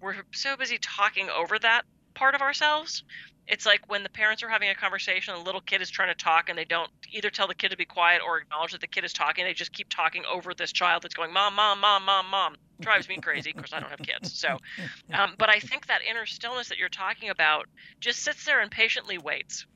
[0.00, 1.82] we're so busy talking over that
[2.14, 3.02] part of ourselves
[3.46, 6.08] it's like when the parents are having a conversation and the little kid is trying
[6.08, 8.80] to talk and they don't either tell the kid to be quiet or acknowledge that
[8.80, 11.80] the kid is talking they just keep talking over this child that's going mom mom
[11.80, 12.56] mom mom mom.
[12.80, 14.38] Drives me crazy because i don't have kids.
[14.38, 14.58] So
[15.12, 17.66] um, but i think that inner stillness that you're talking about
[18.00, 19.66] just sits there and patiently waits.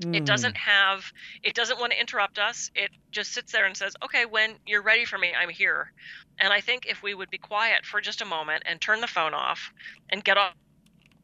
[0.00, 0.16] Mm.
[0.16, 1.04] it doesn't have
[1.44, 2.70] it doesn't want to interrupt us.
[2.74, 5.92] It just sits there and says okay when you're ready for me i'm here.
[6.38, 9.06] And i think if we would be quiet for just a moment and turn the
[9.06, 9.72] phone off
[10.10, 10.54] and get off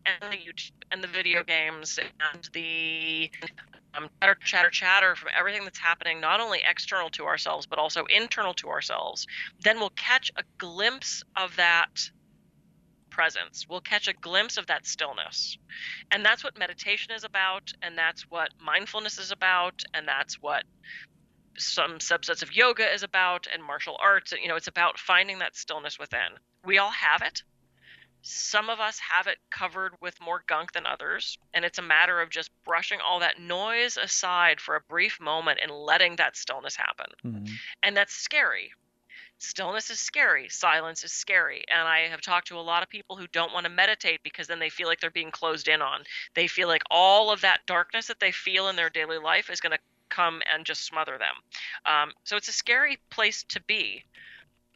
[0.07, 3.31] and the YouTube and the video games and the
[3.95, 8.05] um, chatter, chatter, chatter from everything that's happening, not only external to ourselves, but also
[8.07, 9.27] internal to ourselves,
[9.63, 12.11] then we'll catch a glimpse of that
[13.11, 13.67] presence.
[13.69, 15.59] We'll catch a glimpse of that stillness.
[16.11, 20.65] And that's what meditation is about, and that's what mindfulness is about, and that's what
[21.59, 25.55] some subsets of yoga is about and martial arts you know it's about finding that
[25.55, 26.31] stillness within
[26.65, 27.43] we all have it
[28.22, 32.20] some of us have it covered with more gunk than others, and it's a matter
[32.20, 36.76] of just brushing all that noise aside for a brief moment and letting that stillness
[36.76, 37.06] happen.
[37.24, 37.59] Mhm.
[37.83, 38.72] And that's scary.
[39.38, 41.64] Stillness is scary, silence is scary.
[41.68, 44.46] And I have talked to a lot of people who don't want to meditate because
[44.46, 46.04] then they feel like they're being closed in on.
[46.35, 49.61] They feel like all of that darkness that they feel in their daily life is
[49.61, 49.78] going to
[50.11, 51.35] come and just smother them.
[51.87, 54.04] Um, so it's a scary place to be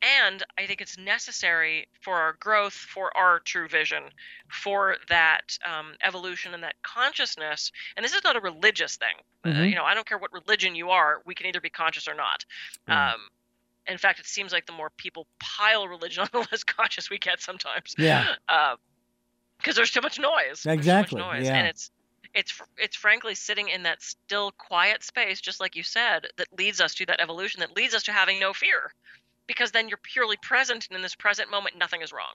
[0.04, 4.02] and I think it's necessary for our growth, for our true vision,
[4.50, 7.72] for that um, evolution and that consciousness.
[7.96, 9.16] And this is not a religious thing.
[9.44, 9.70] Uh, Mhm.
[9.70, 11.22] you know, I don't care what religion you are.
[11.24, 12.44] We can either be conscious or not.
[12.86, 13.12] Right.
[13.14, 13.28] Um,
[13.86, 17.18] in fact, it seems like the more people pile religion on, the less conscious we
[17.18, 17.94] get sometimes.
[17.98, 18.34] Yeah.
[18.46, 18.78] Because
[19.68, 20.66] uh, there's too much noise.
[20.66, 21.20] Exactly.
[21.20, 21.46] Much noise.
[21.46, 21.56] Yeah.
[21.56, 21.90] And it's
[22.34, 26.80] it's it's frankly sitting in that still quiet space, just like you said, that leads
[26.80, 28.92] us to that evolution, that leads us to having no fear,
[29.46, 32.34] because then you're purely present, and in this present moment, nothing is wrong.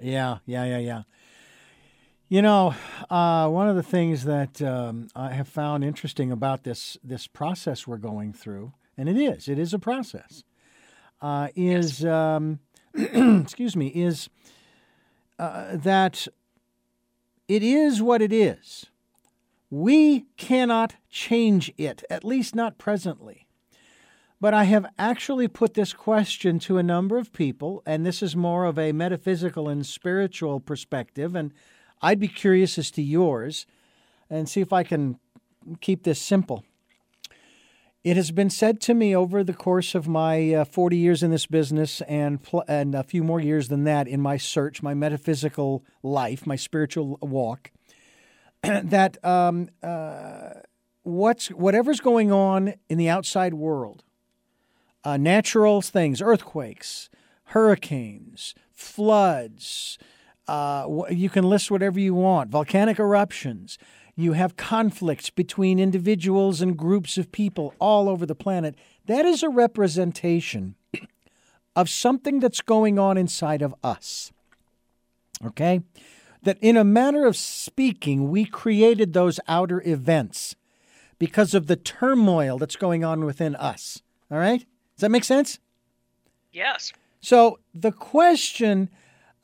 [0.00, 1.02] Yeah, yeah, yeah, yeah.
[2.28, 2.74] You know,
[3.08, 7.86] uh, one of the things that um, I have found interesting about this this process
[7.86, 10.44] we're going through, and it is, it is a process,
[11.22, 12.04] uh, is yes.
[12.04, 12.58] um,
[12.94, 14.28] excuse me, is
[15.38, 16.28] uh, that
[17.48, 18.86] it is what it is.
[19.70, 23.47] We cannot change it, at least not presently.
[24.40, 28.36] But I have actually put this question to a number of people, and this is
[28.36, 31.52] more of a metaphysical and spiritual perspective, and
[32.00, 33.66] I'd be curious as to yours
[34.30, 35.18] and see if I can
[35.80, 36.64] keep this simple.
[38.04, 41.32] It has been said to me over the course of my uh, 40 years in
[41.32, 44.94] this business and, pl- and a few more years than that in my search, my
[44.94, 47.72] metaphysical life, my spiritual walk,
[48.62, 50.50] that um, uh,
[51.02, 54.04] what's whatever's going on in the outside world,
[55.04, 57.08] uh, natural things, earthquakes,
[57.44, 59.98] hurricanes, floods,
[60.46, 63.78] uh, you can list whatever you want, volcanic eruptions.
[64.16, 68.74] You have conflicts between individuals and groups of people all over the planet.
[69.06, 70.74] That is a representation
[71.76, 74.32] of something that's going on inside of us.
[75.44, 75.82] Okay?
[76.42, 80.56] that in a manner of speaking, we created those outer events
[81.18, 84.02] because of the turmoil that's going on within us.
[84.30, 84.64] All right?
[84.98, 85.60] Does that make sense?
[86.50, 86.92] Yes.
[87.20, 88.90] So the question,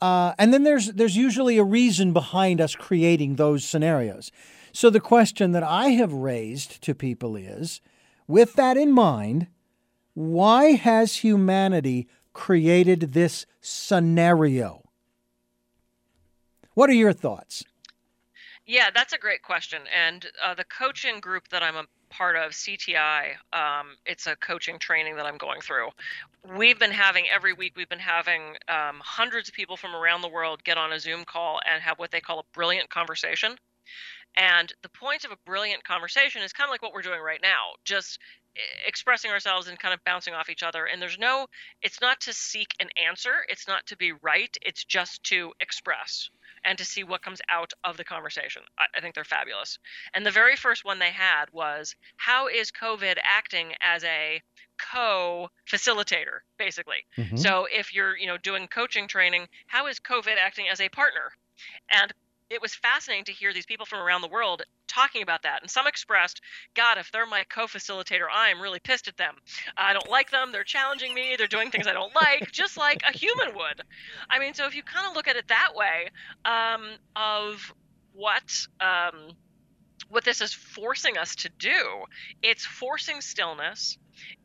[0.01, 4.33] uh, and then there's there's usually a reason behind us creating those scenarios.
[4.73, 7.79] So the question that I have raised to people is,
[8.27, 9.47] with that in mind,
[10.13, 14.83] why has humanity created this scenario?
[16.73, 17.63] What are your thoughts?
[18.65, 19.83] Yeah, that's a great question.
[19.95, 21.85] And uh, the coaching group that I'm a
[22.17, 25.89] part of, CTI, um, it's a coaching training that I'm going through.
[26.57, 30.29] We've been having every week, we've been having um, hundreds of people from around the
[30.29, 33.55] world get on a Zoom call and have what they call a brilliant conversation.
[34.37, 37.39] And the point of a brilliant conversation is kind of like what we're doing right
[37.41, 38.19] now, just
[38.85, 40.85] expressing ourselves and kind of bouncing off each other.
[40.85, 41.47] And there's no,
[41.81, 46.29] it's not to seek an answer, it's not to be right, it's just to express
[46.65, 48.63] and to see what comes out of the conversation.
[48.77, 49.77] I, I, think they're fabulous.
[50.13, 54.41] And the very first one they had was how is COVID acting as a
[54.77, 57.05] co-facilitator, basically.
[57.17, 57.37] Mm-hmm.
[57.37, 61.31] So if you're, you know, doing coaching training, how is COVID acting as a partner?
[61.91, 62.11] And
[62.49, 65.61] it was fascinating to hear these people from around the world talking about that.
[65.61, 66.41] And some expressed,
[66.75, 69.35] God, if they're my co facilitator, I'm really pissed at them.
[69.75, 70.51] I don't like them.
[70.51, 71.35] They're challenging me.
[71.37, 73.81] They're doing things I don't like, just like a human would.
[74.29, 76.09] I mean, so if you kind of look at it that way,
[76.45, 77.73] um, of
[78.13, 78.67] what.
[78.79, 79.35] Um,
[80.09, 82.03] what this is forcing us to do,
[82.43, 83.97] it's forcing stillness,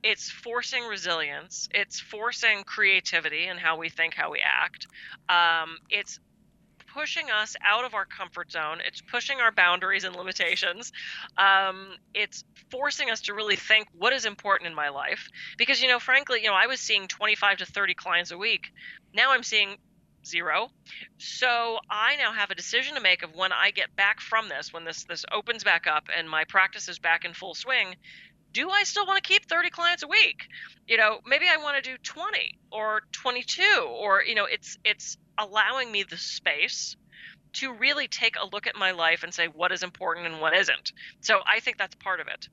[0.03, 4.87] it's forcing resilience, it's forcing creativity and how we think, how we act.
[5.29, 6.19] Um, it's
[6.95, 8.79] pushing us out of our comfort zone.
[8.85, 10.93] It's pushing our boundaries and limitations.
[11.37, 15.29] Um, it's forcing us to really think what is important in my life.
[15.57, 18.73] Because, you know, frankly, you know, I was seeing 25 to 30 clients a week.
[19.15, 19.77] Now I'm seeing
[20.25, 20.69] zero.
[21.19, 24.73] So I now have a decision to make of when I get back from this,
[24.73, 27.97] when this this opens back up and my practice is back in full swing,
[28.53, 30.49] do I still want to keep 30 clients a week?
[30.87, 35.17] You know, maybe I want to do 20 or 22 or you know, it's it's
[35.39, 36.97] allowing me the space
[37.53, 40.55] to really take a look at my life and say what is important and what
[40.55, 40.93] isn't.
[41.21, 42.49] So I think that's part of it.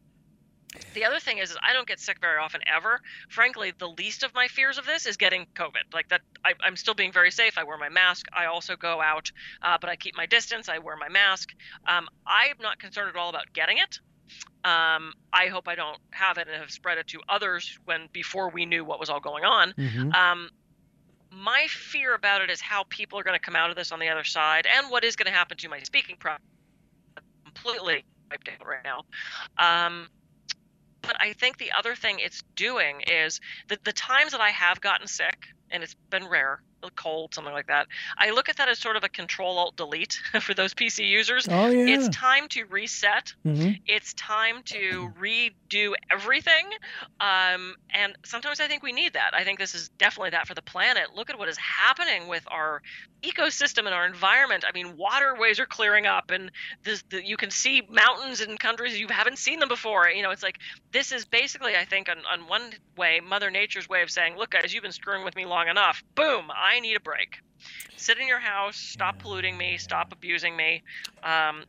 [0.93, 2.99] The other thing is, is I don't get sick very often ever.
[3.29, 5.93] Frankly, the least of my fears of this is getting COVID.
[5.93, 7.57] Like that, I, am still being very safe.
[7.57, 8.27] I wear my mask.
[8.33, 9.31] I also go out,
[9.61, 10.69] uh, but I keep my distance.
[10.69, 11.49] I wear my mask.
[11.87, 13.99] Um, I'm not concerned at all about getting it.
[14.63, 18.49] Um, I hope I don't have it and have spread it to others when before
[18.49, 19.73] we knew what was all going on.
[19.77, 20.11] Mm-hmm.
[20.13, 20.49] Um,
[21.31, 23.99] my fear about it is how people are going to come out of this on
[23.99, 26.45] the other side and what is going to happen to my speaking practice
[27.43, 29.03] completely wiped out right now
[29.57, 30.07] um,
[31.01, 34.79] but i think the other thing it's doing is that the times that i have
[34.81, 36.61] gotten sick and it's been rare
[36.95, 37.87] cold, something like that.
[38.17, 41.47] I look at that as sort of a control alt delete for those PC users.
[41.49, 41.95] Oh yeah.
[41.95, 43.33] It's time to reset.
[43.45, 43.73] Mm-hmm.
[43.85, 46.67] It's time to redo everything.
[47.19, 49.31] Um, and sometimes I think we need that.
[49.33, 51.15] I think this is definitely that for the planet.
[51.15, 52.81] Look at what is happening with our
[53.23, 54.63] ecosystem and our environment.
[54.67, 56.51] I mean, waterways are clearing up, and
[56.83, 60.07] this, the, you can see mountains in countries you haven't seen them before.
[60.09, 60.59] You know, it's like
[60.91, 64.51] this is basically, I think, on, on one way, Mother Nature's way of saying, look,
[64.51, 66.03] guys, you've been screwing with me long enough.
[66.15, 67.37] Boom, I need a break.
[67.95, 70.83] Sit in your house, stop Yeah, polluting me, stop abusing me.
[71.23, 71.65] Um,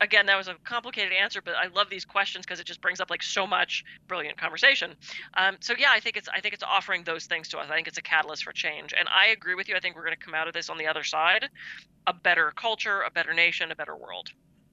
[0.00, 3.00] again, that was a complicated answer, but I love these questions because it just brings
[3.00, 4.94] up like so much brilliant conversation.
[5.34, 7.68] Um, so yeah, I think it's I think it's offering those things to us.
[7.70, 9.76] I think it's a catalyst for change, and I agree with you.
[9.76, 11.48] I think we're going to come out of this on the other side,
[12.06, 14.30] a better culture, a better nation, a better world.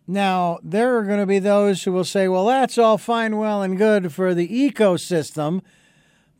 [0.07, 3.61] Now, there are going to be those who will say, well, that's all fine, well,
[3.61, 5.61] and good for the ecosystem,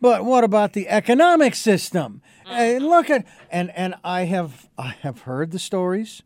[0.02, 2.22] but what about the economic system?
[2.46, 2.56] Uh-huh.
[2.56, 6.22] Hey, look at and and I have I have heard the stories.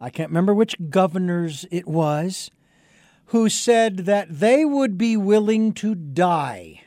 [0.00, 2.50] I can't remember which governors it was
[3.26, 6.82] who said that they would be willing to die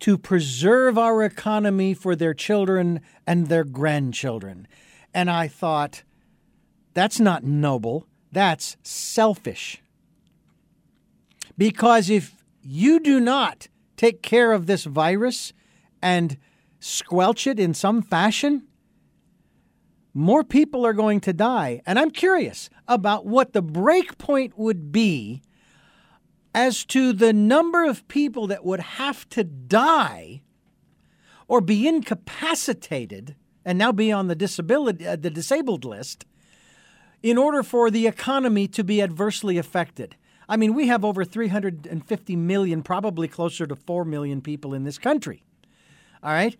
[0.00, 4.66] to preserve our economy for their children and their grandchildren.
[5.12, 6.02] And I thought,
[6.94, 8.06] that's not noble.
[8.32, 9.82] That's selfish.
[11.58, 13.68] Because if you do not
[14.00, 15.52] take care of this virus
[16.00, 16.38] and
[16.78, 18.66] squelch it in some fashion,
[20.14, 21.82] more people are going to die.
[21.84, 25.42] And I'm curious about what the break point would be
[26.54, 30.40] as to the number of people that would have to die
[31.46, 33.36] or be incapacitated
[33.66, 36.24] and now be on the disability uh, the disabled list
[37.22, 40.16] in order for the economy to be adversely affected.
[40.50, 44.98] I mean, we have over 350 million, probably closer to 4 million people in this
[44.98, 45.44] country.
[46.24, 46.56] All right?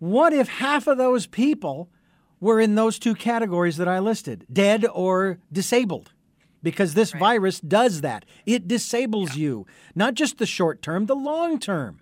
[0.00, 1.88] What if half of those people
[2.40, 6.12] were in those two categories that I listed, dead or disabled?
[6.62, 7.20] Because this Right.
[7.20, 8.24] virus does that.
[8.46, 9.64] It disables you,
[9.94, 12.00] not just the short term, the long term.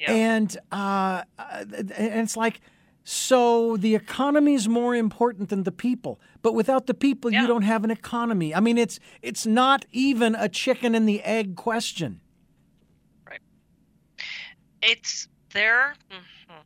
[0.00, 0.12] Yeah.
[0.12, 1.64] And uh, uh,
[1.96, 2.60] and it's like,
[3.04, 6.20] so the economy is more important than the people.
[6.42, 8.54] But without the people, you don't have an economy.
[8.54, 12.20] I mean, it's it's not even a chicken and the egg question.
[13.26, 13.40] Right.
[14.82, 16.62] It's their mhm.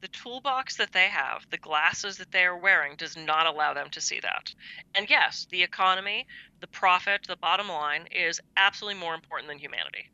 [0.00, 3.90] the toolbox that they have the glasses that they are wearing does not allow them
[3.90, 4.54] to see that
[4.94, 6.26] and yes the economy
[6.60, 10.10] the profit the bottom line is absolutely more important than humanity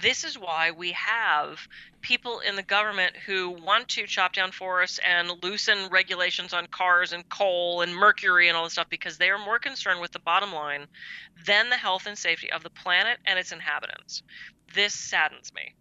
[0.00, 1.60] this is why we have
[2.00, 7.12] people in the government who want to chop down forests and loosen regulations on cars
[7.12, 10.18] and coal and mercury and all this stuff because they are more concerned with the
[10.18, 10.86] bottom line
[11.46, 14.22] than the health and safety of the planet and its inhabitants.
[14.74, 15.74] This saddens me.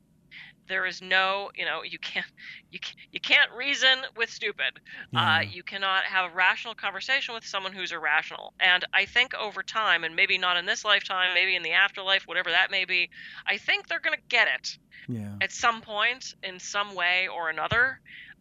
[0.68, 2.26] There is no, you know, you can't,
[2.72, 4.80] you can't, you can't reason with stupid.
[5.12, 5.38] Yeah.
[5.38, 8.54] Uh, you cannot have a rational conversation with someone who's irrational.
[8.60, 12.24] And I think over time, and maybe not in this lifetime, maybe in the afterlife,
[12.28, 13.10] whatever that may be,
[13.46, 15.36] I think they're going to get it Yeah.
[15.42, 18.00] at some point in some way or another.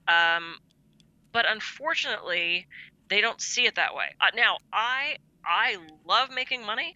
[0.08, 0.56] Um,
[1.32, 2.66] but unfortunately,
[3.08, 4.14] they don't see it that way.
[4.20, 6.94] Uh, now, I I love making money.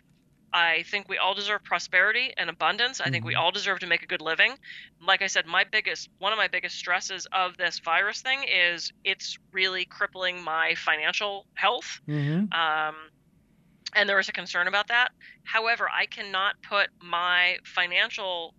[0.52, 3.00] I think we all deserve prosperity and abundance.
[3.00, 3.38] I think we Mhm.
[3.38, 4.58] all deserve to make a good living.
[5.00, 8.92] Like I said, my biggest one of my biggest stresses of this virus thing is
[9.04, 12.00] it's really crippling my financial health.
[12.08, 12.52] Mm-hmm.
[12.58, 13.10] Um,
[13.94, 15.12] and there is a concern about that.
[15.44, 18.54] However, I cannot put my financial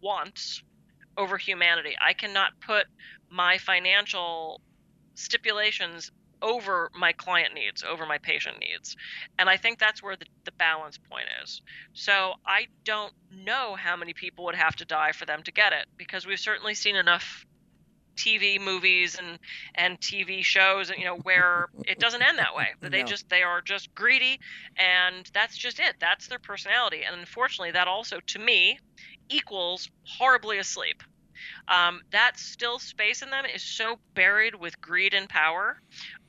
[0.00, 0.62] wants
[1.16, 1.96] over humanity.
[2.00, 2.86] I cannot put
[3.30, 4.60] my financial
[5.14, 6.10] stipulations
[6.42, 8.96] over my client needs, over my patient needs.
[9.38, 11.62] And I think that's where the, the balance point is.
[11.94, 15.72] So I don't know how many people would have to die for them to get
[15.72, 17.44] it because we've certainly seen enough
[18.16, 19.38] TV movies and
[19.74, 22.68] and TV shows and you know where it doesn't end that way.
[22.80, 23.04] They No.
[23.04, 24.38] just they are just greedy
[24.78, 25.96] and that's just it.
[26.00, 27.02] That's their personality.
[27.04, 28.78] And unfortunately that also to me
[29.28, 31.02] equals horribly asleep.
[31.68, 35.76] Um, that still space in them is so buried with greed and power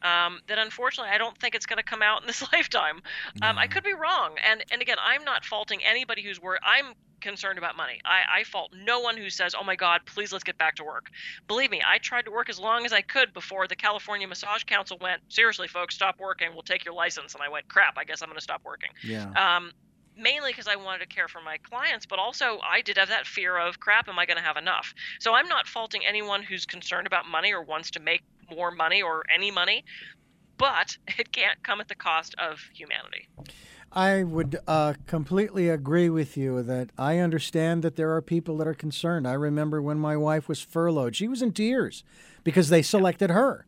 [0.01, 3.01] um, that unfortunately I don't think it's going to come out in this lifetime.
[3.41, 6.61] Um, I could be wrong, and and again, I'm not faulting anybody who's worried.
[6.63, 7.99] I'm concerned about money.
[8.05, 10.83] I, I fault no one who says, "Oh my God, please let's get back to
[10.83, 11.09] work."
[11.47, 14.63] Believe me, I tried to work as long as I could before the California Massage
[14.63, 16.49] Council went, "Seriously, folks, stop working.
[16.53, 18.89] We'll take your license." And I went, "Crap, I guess I'm going to stop working."
[19.03, 19.31] Yeah.
[19.35, 19.71] Um,
[20.15, 23.27] mainly because I wanted to care for my clients, but also I did have that
[23.27, 26.65] fear of, "Crap, am I going to have enough?" So I'm not faulting anyone who's
[26.65, 29.83] concerned about money or wants to make more money or any money,
[30.57, 33.29] but it can't come at the cost of humanity.
[33.91, 38.67] I would uh, completely agree with you that I understand that there are people that
[38.67, 39.27] are concerned.
[39.27, 42.03] I remember when my wife was furloughed, she was in tears
[42.43, 43.65] because they selected her.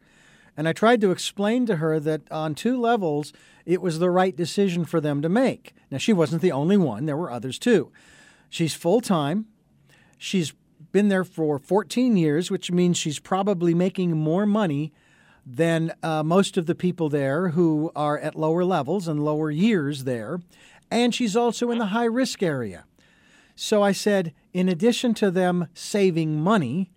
[0.58, 3.32] And I tried to explain to her that on two levels,
[3.66, 5.74] it was the right decision for them to make.
[5.90, 7.92] Now, she wasn't the only one, there were others too.
[8.50, 9.46] She's full time.
[10.18, 10.54] She's
[10.92, 14.92] been there for 14 years, which means she's probably making more money
[15.46, 20.04] than uh, most of the people there who are at lower levels and lower years
[20.04, 20.40] there.
[20.92, 22.86] And she's also in the high risk area.
[23.56, 26.92] So I said, in addition to them saving money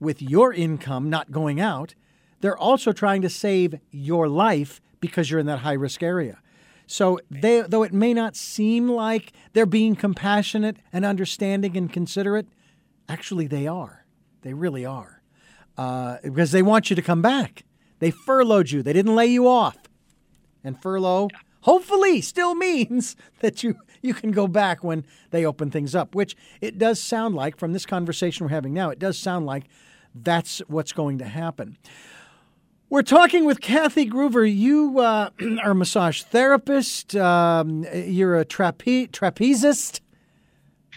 [0.00, 1.94] with your income not going out,
[2.40, 6.38] they're also trying to save your life because you're in that high risk area.
[6.86, 12.46] So they, though it may not seem like they're being compassionate and understanding and considerate,
[13.08, 14.04] actually they are.
[14.42, 15.22] They really are,
[15.76, 17.64] uh, because they want you to come back.
[17.98, 18.82] They furloughed you.
[18.82, 19.76] They didn't lay you off,
[20.62, 21.28] and furlough
[21.62, 26.14] hopefully still means that you you can go back when they open things up.
[26.14, 28.90] Which it does sound like from this conversation we're having now.
[28.90, 29.64] It does sound like
[30.14, 31.76] that's what's going to happen.
[32.90, 34.50] We're talking with Kathy Gruver.
[34.50, 35.30] You uh,
[35.62, 37.14] are a massage therapist.
[37.14, 40.00] Um, you're a trape- trapezist.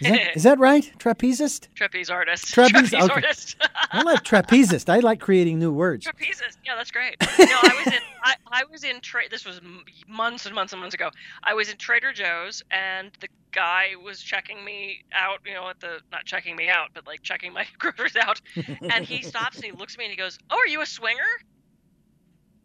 [0.02, 0.92] Is that, is that right?
[0.98, 1.68] Trapezist?
[1.76, 2.54] Trapeze artist.
[2.54, 3.14] Trapeze, Trapeze okay.
[3.14, 3.56] artist.
[3.92, 4.90] I like trapezist.
[4.90, 6.06] I like creating new words.
[6.08, 6.58] Trapezist.
[6.66, 7.16] Yeah, that's great.
[7.40, 8.00] No, I was in.
[8.24, 9.00] I, I was in.
[9.02, 9.62] Tra- this was
[10.08, 11.10] months and months and months ago.
[11.44, 15.40] I was in Trader Joe's, and the guy was checking me out.
[15.46, 18.42] You know, at the not checking me out, but like checking my groceries out.
[18.82, 20.86] And he stops and he looks at me and he goes, "Oh, are you a
[20.86, 21.20] swinger?"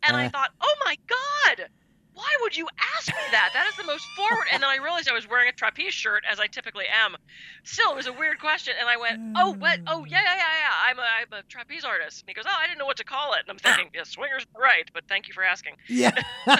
[0.03, 0.30] And I Uh.
[0.30, 1.68] thought, "Oh my god."
[2.17, 3.51] Why would you ask me that?
[3.53, 4.47] That is the most forward.
[4.51, 7.14] And then I realized I was wearing a trapeze shirt, as I typically am.
[7.62, 9.81] Still, it was a weird question, and I went, "Oh, what?
[9.87, 10.73] Oh, yeah, yeah, yeah, yeah.
[10.89, 13.05] I'm a, I'm a trapeze artist." And he goes, "Oh, I didn't know what to
[13.05, 15.75] call it." And I'm thinking, "Yeah, swingers, right?" But thank you for asking.
[15.89, 16.12] Yeah.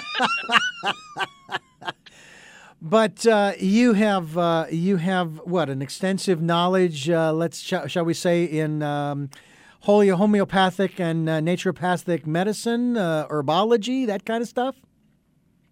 [2.79, 7.09] but uh, you have uh, you have what an extensive knowledge.
[7.09, 9.31] Uh, let's sh- shall we say in um,
[9.81, 14.75] homeopathic and uh, naturopathic medicine, uh, herbology, that kind of stuff.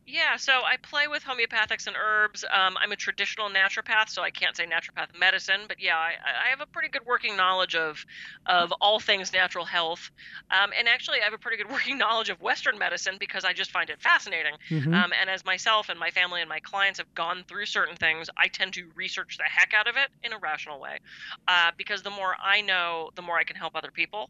[0.07, 2.45] Yeah, so I play with homeopathics and herbs.
[2.51, 6.13] Um, I'm a traditional naturopath, so I can't say naturopath medicine, but yeah, I,
[6.45, 8.05] I have a pretty good working knowledge of
[8.45, 10.11] of all things natural health.
[10.51, 13.53] Um, and actually, I have a pretty good working knowledge of Western medicine because I
[13.53, 14.53] just find it fascinating.
[14.69, 15.03] Mhm.
[15.03, 18.29] Um, and as myself and my family and my clients have gone through certain things,
[18.37, 20.99] I tend to research the heck out of it in a rational way.
[21.47, 24.29] Uh, because the more I know, the more I can help other people.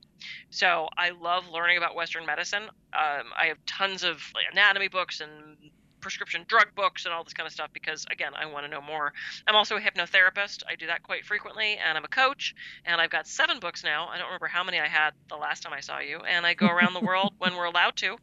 [0.49, 2.63] So I love learning about Western medicine.
[2.93, 5.64] Um, I have tons of anatomy books and
[6.05, 8.79] prescription drug books and all this kind of stuff because again i want to know
[8.79, 9.11] more
[9.47, 12.53] i'm also a hypnotherapist i do that quite frequently and i'm a coach
[12.85, 15.63] and i've got seven books now i don't remember how many i had the last
[15.63, 18.15] time i saw you and i go around the world when we're allowed to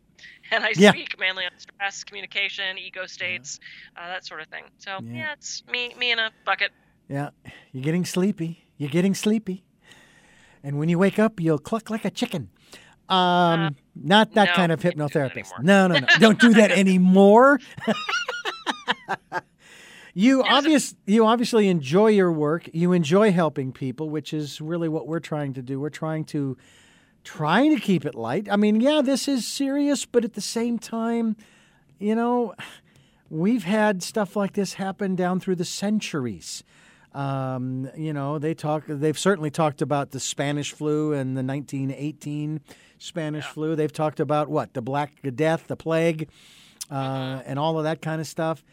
[0.52, 0.92] and i Yeah.
[0.92, 3.58] speak mainly on stress communication ego states
[3.96, 5.12] uh, that sort of thing so Yeah.
[5.18, 5.32] yeah.
[5.32, 6.70] it's me me in a bucket
[7.08, 7.30] Yeah,
[7.72, 8.68] you're getting sleepy.
[8.78, 9.64] You're getting sleepy,
[10.62, 12.48] and when you wake up, you'll cluck like a chicken.
[13.08, 15.62] Um, not that no, kind of can't do that hypnotherapist.
[15.62, 16.06] No, no, no.
[16.18, 17.60] Don't do that anymore.
[20.14, 22.68] you obvious you obviously enjoy your work.
[22.72, 25.78] You enjoy helping people, which is really what we're trying to do.
[25.78, 26.56] We're trying to
[27.24, 28.48] trying to keep it light.
[28.50, 31.36] I mean, yeah, this is serious, but at the same time,
[31.98, 32.54] you know,
[33.30, 36.64] we've had stuff like this happen down through the centuries.
[37.14, 38.84] Um, you know, they talk.
[38.88, 42.60] They've certainly talked about the Spanish flu and the 1918
[43.02, 43.76] Spanish flu.
[43.76, 46.28] They've talked about what the Black Death, the plague,
[46.90, 48.64] uh, and all of that kind of stuff.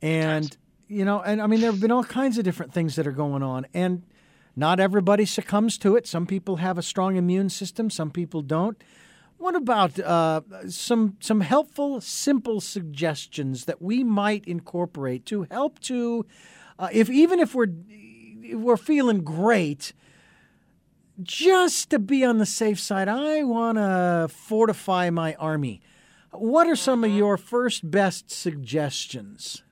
[0.00, 0.56] And
[0.88, 3.12] you know, and I mean, there have been all kinds of different things that are
[3.12, 4.02] going on, and
[4.56, 6.06] not everybody succumbs to it.
[6.06, 7.90] Some people have a strong immune system.
[7.90, 8.82] Some people don't.
[9.38, 16.24] What about uh, some some helpful, simple suggestions that we might incorporate to help to,
[16.78, 19.92] uh, if even if we're if we're feeling great,
[21.22, 25.80] just to be on the safe side, I want to fortify my army.
[26.32, 27.18] What are some of mm-hmm.
[27.18, 29.62] your first best suggestions?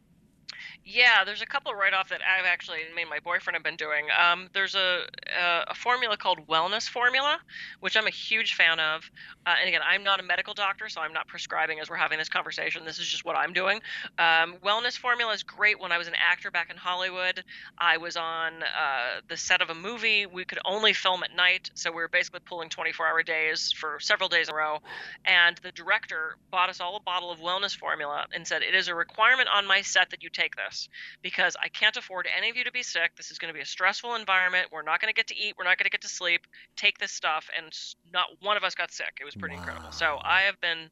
[0.93, 4.09] Yeah, there's a couple right off that I've actually and my boyfriend have been doing.
[4.13, 5.05] Um, there's a,
[5.41, 7.39] a a formula called Wellness Formula,
[7.81, 9.11] which I'm a huge fan of.
[9.47, 12.19] Uh, and again, I'm not a medical doctor, so I'm not prescribing as we're having
[12.19, 12.85] this conversation.
[12.85, 13.81] This is just what I'm doing.
[14.19, 15.81] Um, Wellness Formula is great.
[15.81, 17.43] When I was an actor back in Hollywood,
[17.79, 20.27] I was on uh, the set of a movie.
[20.27, 24.29] We could only film at night, so we were basically pulling 24-hour days for several
[24.29, 24.79] days in a row.
[25.25, 28.89] And the director bought us all a bottle of Wellness Formula and said, "It is
[28.89, 30.82] a requirement on my set that you take this."
[31.23, 33.13] Because I can't afford any of you to be sick.
[33.17, 34.69] This is going to be a stressful environment.
[34.73, 35.55] We're not going to get to eat.
[35.59, 36.47] We're not going to get to sleep.
[36.77, 37.49] Take this stuff.
[37.57, 37.73] And
[38.13, 39.19] not one of us got sick.
[39.21, 39.93] It was pretty incredible.
[39.93, 40.91] So I have been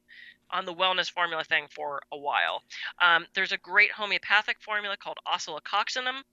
[0.51, 2.61] on the wellness formula thing for a while.
[3.01, 6.23] Um, there's a great homeopathic formula called oscillococcinum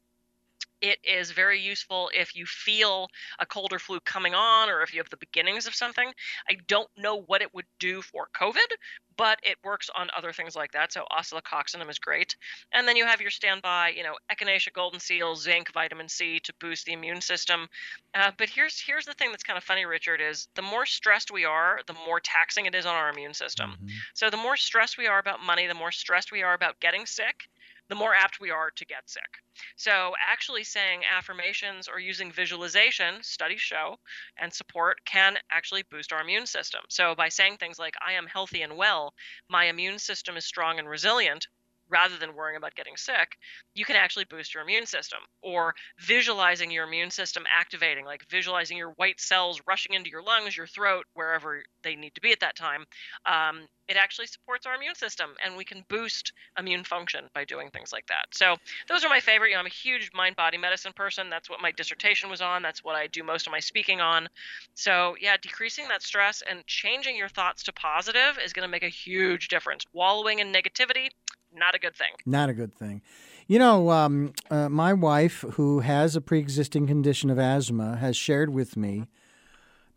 [0.81, 3.09] it is very useful if you feel
[3.39, 6.11] a cold or flu coming on or if you have the beginnings of something.
[6.49, 8.76] I don't know what it would do for COVID,
[9.16, 10.93] but it works on other things like that.
[10.93, 12.37] So oscillococcinum is great.
[12.72, 16.55] And then you have your standby, you know, echinacea, golden seal, zinc, vitamin C to
[16.61, 17.66] boost the immune system.
[18.14, 21.33] Uh, but here's here's the thing that's kind of funny, Richard, is the more stressed
[21.33, 23.72] we are, the more taxing it is on our immune system.
[23.72, 23.89] Mm-hmm.
[24.14, 27.05] So the more stressed we are about money, the more stressed we are about getting
[27.05, 27.49] sick,
[27.89, 29.39] the more apt we are to get sick.
[29.76, 33.99] So, actually saying affirmations or using visualization, studies show,
[34.36, 36.82] and support can actually boost our immune system.
[36.89, 39.14] So, by saying things like, I am healthy and well,
[39.49, 41.49] my immune system is strong and resilient,
[41.89, 43.36] rather than worrying about getting sick,
[43.74, 45.20] you can actually boost your immune system.
[45.43, 50.57] Or visualizing your immune system activating, like visualizing your white cells rushing into your lungs,
[50.57, 52.84] your throat, wherever they need to be at that time.
[53.26, 57.70] Um, it actually supports our immune system, and we can boost immune function by doing
[57.70, 58.26] things like that.
[58.32, 59.49] So those are my favorite.
[59.49, 61.30] You know, I'm a huge mind-body medicine person.
[61.30, 62.61] That's what my dissertation was on.
[62.61, 64.28] That's what I do most of my speaking on.
[64.74, 68.82] So yeah, decreasing that stress and changing your thoughts to positive is going to make
[68.82, 69.84] a huge difference.
[69.93, 71.09] Wallowing in negativity
[71.55, 72.11] not a good thing.
[72.26, 73.03] Not a good thing.
[73.46, 78.16] You know, um, uh, my wife, who has a pre existing condition of asthma, has
[78.16, 79.07] shared with me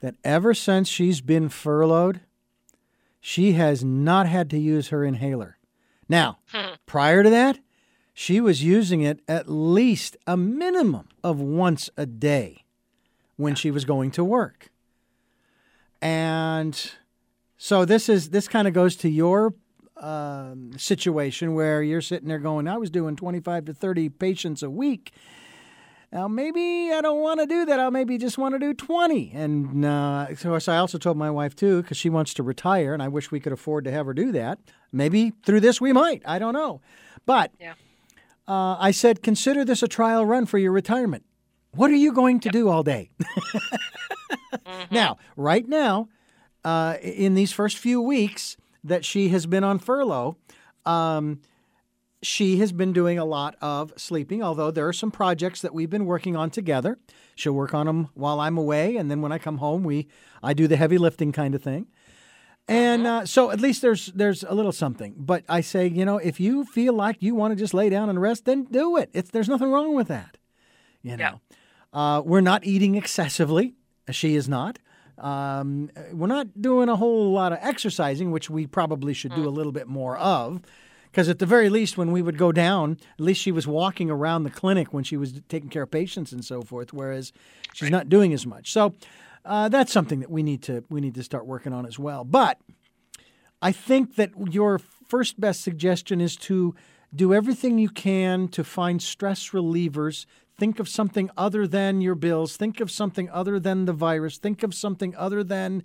[0.01, 2.21] that ever since she's been furloughed,
[3.19, 5.57] she has not had to use her inhaler.
[6.09, 6.39] Now,
[6.85, 7.59] prior to that,
[8.13, 12.65] she was using it at least a minimum of once a day
[13.35, 14.69] when she was going to work.
[16.01, 16.91] And
[17.57, 19.53] so this is this kind of goes to your
[20.01, 24.69] um, situation where you're sitting there going, I was doing 25 to 30 patients a
[24.69, 25.13] week.
[26.11, 27.79] Now, maybe I don't want to do that.
[27.79, 29.31] I'll maybe just want to do 20.
[29.33, 32.93] And uh, of course, I also told my wife, too, because she wants to retire,
[32.93, 34.59] and I wish we could afford to have her do that.
[34.91, 36.21] Maybe through this we might.
[36.25, 36.81] I don't know.
[37.25, 37.75] But yeah.
[38.45, 41.23] uh, I said, consider this a trial run for your retirement.
[41.73, 42.53] What are you going to yep.
[42.53, 43.11] do all day?
[43.21, 44.93] mm-hmm.
[44.93, 46.09] Now, right now,
[46.65, 50.37] uh, in these first few weeks, that she has been on furlough,
[50.85, 51.41] um,
[52.23, 55.89] she has been doing a lot of sleeping, although there are some projects that we've
[55.89, 56.99] been working on together.
[57.35, 60.07] She'll work on them while I'm away, and then when I come home, we
[60.43, 61.87] I do the heavy lifting kind of thing.
[62.67, 63.17] And uh-huh.
[63.17, 65.15] uh, so at least there's there's a little something.
[65.17, 68.09] But I say, you know, if you feel like you want to just lay down
[68.09, 69.09] and rest, then do it.
[69.13, 70.37] It's there's nothing wrong with that.
[71.01, 71.41] You know,
[71.93, 72.17] yeah.
[72.17, 73.73] uh, we're not eating excessively.
[74.11, 74.77] She is not.
[75.21, 79.51] Um, we're not doing a whole lot of exercising, which we probably should do a
[79.51, 79.55] mm.
[79.55, 80.61] little bit more of.
[81.11, 84.09] Because at the very least, when we would go down, at least she was walking
[84.09, 87.33] around the clinic when she was taking care of patients and so forth, whereas
[87.73, 88.71] she's not doing as much.
[88.71, 88.93] So
[89.43, 92.23] uh, that's something that we need to we need to start working on as well.
[92.23, 92.59] But
[93.61, 96.73] I think that your first best suggestion is to
[97.13, 100.25] do everything you can to find stress relievers
[100.61, 102.55] Think of something other than your bills.
[102.55, 104.37] Think of something other than the virus.
[104.37, 105.83] Think of something other than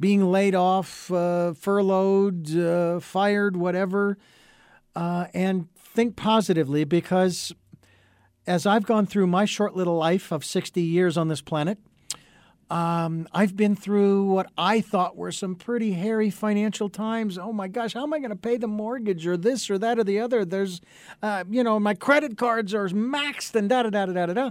[0.00, 4.18] being laid off, uh, furloughed, uh, fired, whatever.
[4.96, 7.52] Uh, and think positively because
[8.44, 11.78] as I've gone through my short little life of 60 years on this planet,
[12.70, 17.38] um, I've been through what I thought were some pretty hairy financial times.
[17.38, 19.98] Oh my gosh, how am I going to pay the mortgage or this or that
[19.98, 20.44] or the other?
[20.44, 20.82] There's,
[21.22, 24.50] uh, you know, my credit cards are maxed and da da da da da da.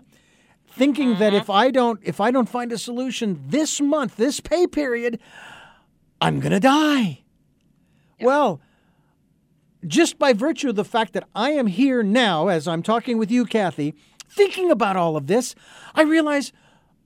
[0.70, 1.20] Thinking mm-hmm.
[1.20, 5.20] that if I don't if I don't find a solution this month, this pay period,
[6.20, 7.22] I'm going to die.
[8.20, 8.60] Well,
[9.86, 13.30] just by virtue of the fact that I am here now, as I'm talking with
[13.30, 13.94] you, Kathy,
[14.28, 15.54] thinking about all of this,
[15.94, 16.52] I realize,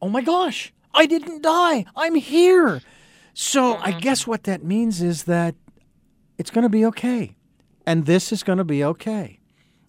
[0.02, 1.86] oh my gosh, I didn't die.
[1.96, 2.82] I'm here.
[3.34, 4.00] So I mm-hmm.
[4.00, 5.56] guess what that means is that
[6.38, 7.36] it's going to be okay.
[7.86, 9.40] And this is going to be okay.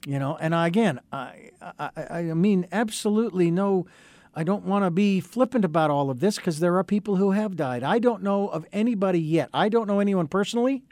[0.07, 3.87] You know, and again, I, I, I mean, absolutely no,
[4.35, 7.33] I don't want to be flippant about all of this because there are people who
[7.33, 7.83] have died.
[7.83, 9.49] I don't know of anybody yet.
[9.55, 10.83] I don't know anyone personally,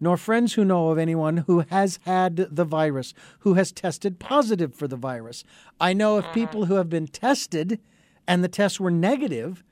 [0.00, 4.74] nor friends who know of anyone who has had the virus, who has tested positive
[4.74, 5.44] for the virus.
[5.80, 6.34] I know of mm-hmm.
[6.34, 7.78] people who have been tested
[8.26, 9.64] and the tests were negative.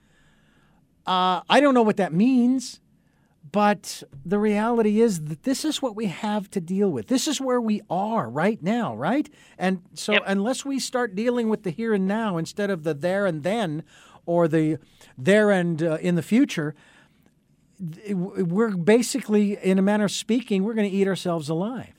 [1.07, 2.81] Uh, I don't know what that means,
[3.53, 7.09] but the reality is that this is what we have to deal with.
[7.09, 9.29] This is where we are right now, right?
[9.59, 10.23] And so, yep.
[10.27, 13.85] unless we start dealing with the here and now instead of the there and then
[14.27, 14.79] or the
[15.19, 16.75] there and uh, in the future,
[18.11, 21.94] we're basically, in a manner of speaking, we're going to eat ourselves alive.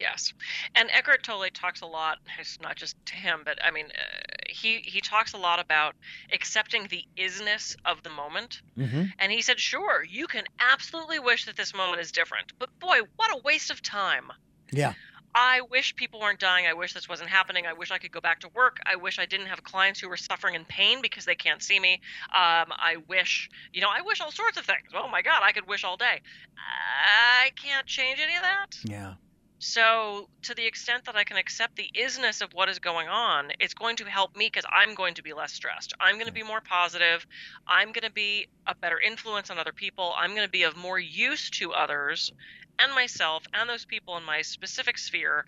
[0.00, 0.32] Yes,
[0.74, 2.18] and Eckhart Tolle talks a lot.
[2.38, 5.94] It's not just to him, but I mean, uh, he he talks a lot about
[6.32, 8.62] accepting the isness of the moment.
[8.78, 9.04] Mm-hmm.
[9.18, 13.00] And he said, "Sure, you can absolutely wish that this moment is different, but boy,
[13.16, 14.32] what a waste of time."
[14.72, 14.94] Yeah.
[15.34, 16.66] I wish people weren't dying.
[16.66, 17.66] I wish this wasn't happening.
[17.66, 18.78] I wish I could go back to work.
[18.84, 21.78] I wish I didn't have clients who were suffering in pain because they can't see
[21.78, 22.00] me.
[22.34, 24.88] Um, I wish, you know, I wish all sorts of things.
[24.94, 26.20] Oh my God, I could wish all day.
[26.58, 28.76] I can't change any of that.
[28.82, 29.14] Yeah.
[29.62, 33.52] So, to the extent that I can accept the isness of what is going on,
[33.60, 35.92] it's going to help me because I'm going to be less stressed.
[36.00, 37.26] I'm going to be more positive.
[37.66, 40.14] I'm going to be a better influence on other people.
[40.16, 42.32] I'm going to be of more use to others
[42.78, 45.44] and myself and those people in my specific sphere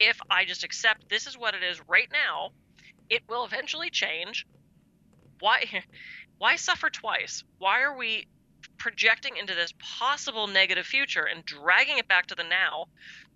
[0.00, 2.50] if I just accept this is what it is right now.
[3.08, 4.44] It will eventually change.
[5.38, 5.84] Why
[6.38, 7.44] why suffer twice?
[7.58, 8.26] Why are we
[8.82, 12.84] projecting into this possible negative future and dragging it back to the now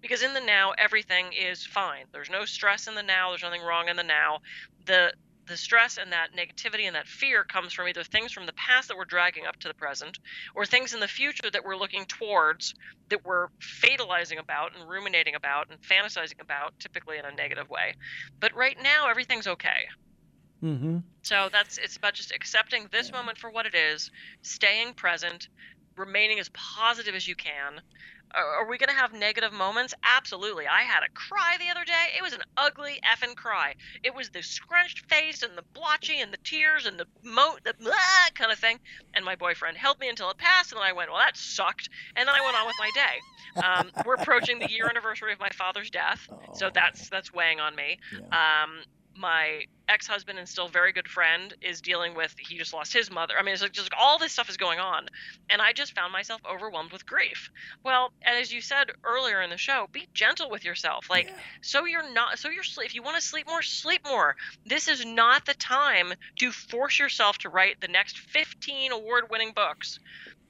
[0.03, 2.05] because in the now everything is fine.
[2.11, 4.41] There's no stress in the now there's nothing wrong in the now.
[4.87, 5.13] The
[5.47, 8.89] the stress and that negativity and that fear comes from either things from the past
[8.89, 10.19] that we're dragging up to the present
[10.57, 12.75] or things in the future that we're looking towards
[13.11, 17.95] that we're fatalizing about and ruminating about and fantasizing about typically in a negative way.
[18.41, 19.87] But right now everything's okay
[20.63, 20.99] Mm-hmm.
[21.23, 24.11] so that's it's about just accepting this moment for what it is,
[24.43, 25.49] staying present,
[25.97, 27.81] remaining as positive as you can.
[28.35, 29.95] Are, we going to have negative moments?
[30.03, 30.67] Absolutely.
[30.67, 32.19] I had a cry the other day.
[32.19, 33.75] It was an ugly effing cry.
[34.03, 37.73] It was the scrunched face and the blotchy and the tears and the mo the
[37.81, 37.95] blah
[38.35, 38.79] kind of thing.
[39.15, 41.89] And my boyfriend held me until it passed, and then I went, well, that sucked.
[42.17, 43.63] And then I went on with my day.
[43.63, 47.75] Um, we're approaching the year anniversary of my father's death, so that's that's weighing on
[47.75, 47.99] me.
[48.13, 48.65] Yeah.
[48.65, 48.83] Um,
[49.17, 53.35] my ex-husband and still very good friend is dealing with he just lost his mother
[53.39, 55.07] i mean it's like just all this stuff is going on
[55.49, 57.49] and i just found myself overwhelmed with grief
[57.85, 61.35] well and as you said earlier in the show be gentle with yourself like Yeah.
[61.63, 64.35] so you're not so you're sleep if you want to sleep more sleep more
[64.65, 69.99] this is not the time to force yourself to write the next 15 award-winning books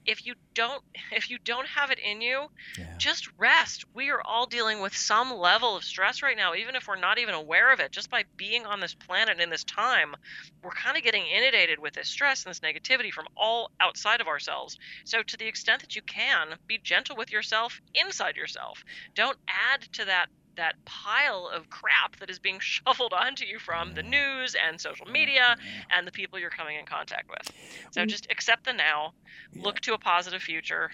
[0.05, 0.81] if you don't
[1.11, 2.99] if you don't have it in you Yeah.
[2.99, 3.83] just rest.
[3.93, 7.19] We are all dealing with some level of stress right now, even if we're not
[7.19, 7.91] even aware of it.
[7.91, 10.15] Just by being on this planet in this time,
[10.63, 14.27] we're kind of getting inundated with this stress and this negativity from all outside of
[14.27, 14.77] ourselves.
[15.05, 18.83] So, to the extent that you can, be gentle with yourself inside yourself.
[19.15, 23.93] Don't add to that that pile of crap that is being shoveled onto you from
[23.93, 24.09] the mm-hmm.
[24.09, 25.13] news and social mm-hmm.
[25.13, 25.55] media
[25.91, 27.51] and the people you're coming in contact with.
[27.91, 29.13] So just accept the now,
[29.55, 30.91] look to a positive future,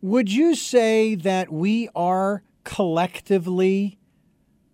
[0.00, 3.98] Would you say that we are collectively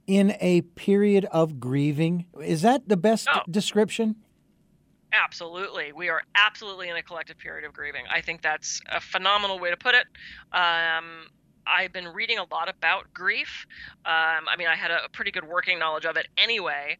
[0.08, 2.24] in a period of grieving?
[2.42, 3.42] Is that the best Oh.
[3.48, 4.16] description?
[5.12, 5.92] Absolutely.
[5.92, 8.04] We are absolutely in a collective period of grieving.
[8.10, 10.06] I think that's a phenomenal way to put it.
[10.52, 11.28] Um,
[11.66, 13.66] I've been reading a lot about grief.
[14.06, 16.96] Um, I mean, I had a, a pretty good working knowledge of it anyway.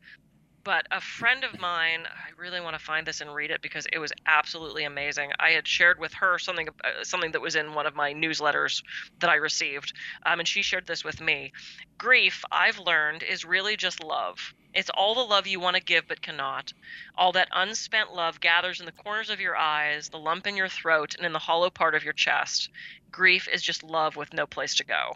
[0.64, 3.86] But a friend of mine, I really want to find this and read it because
[3.92, 5.30] it was absolutely amazing.
[5.38, 8.82] I had shared with her something, uh, something that was in one of my newsletters
[9.20, 9.92] that I received,
[10.26, 11.52] um, and she shared this with me.
[11.96, 14.54] Grief, I've learned, is really just love.
[14.74, 16.72] It's all the love you want to give but cannot.
[17.16, 20.68] All that unspent love gathers in the corners of your eyes, the lump in your
[20.68, 22.68] throat, and in the hollow part of your chest.
[23.10, 25.12] Grief is just love with no place to go.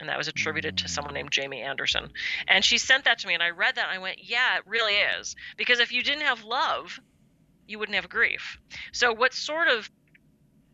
[0.00, 2.10] And that was attributed to someone named Jamie Anderson.
[2.46, 4.62] And she sent that to me, and I read that, and I went, Yeah, it
[4.66, 5.34] really is.
[5.56, 7.00] Because if you didn't have love,
[7.66, 8.58] you wouldn't have grief.
[8.92, 9.90] So, what sort of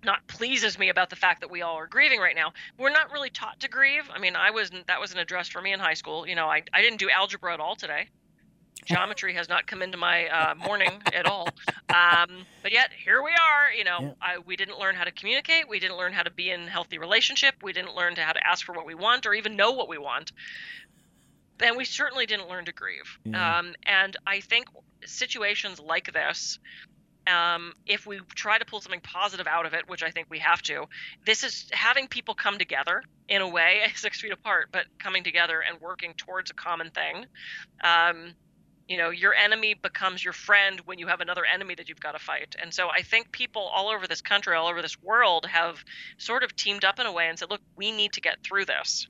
[0.04, 2.52] not pleases me about the fact that we all are grieving right now.
[2.78, 4.08] We're not really taught to grieve.
[4.12, 6.26] I mean, I wasn't that wasn't addressed for me in high school.
[6.26, 8.08] You know, I, I didn't do algebra at all today.
[8.84, 11.48] Geometry has not come into my uh, morning at all.
[11.88, 13.72] Um, but yet here we are.
[13.76, 14.12] You know, Yeah.
[14.20, 15.68] I, we didn't learn how to communicate.
[15.68, 17.54] We didn't learn how to be in healthy relationship.
[17.62, 19.88] We didn't learn to how to ask for what we want or even know what
[19.88, 20.32] we want.
[21.60, 23.18] And we certainly didn't learn to grieve.
[23.24, 23.58] Yeah.
[23.58, 24.66] Um, and I think
[25.04, 26.58] situations like this
[27.26, 30.38] um, if we try to pull something positive out of it, which I think we
[30.40, 30.84] have to,
[31.24, 35.62] this is having people come together in a way, six feet apart, but coming together
[35.62, 37.26] and working towards a common thing.
[37.82, 38.34] Um,
[38.88, 42.12] you know, your enemy becomes your friend when you have another enemy that you've got
[42.12, 42.54] to fight.
[42.60, 45.82] And so I think people all over this country, all over this world, have
[46.18, 48.66] sort of teamed up in a way and said, look, we need to get through
[48.66, 49.06] this.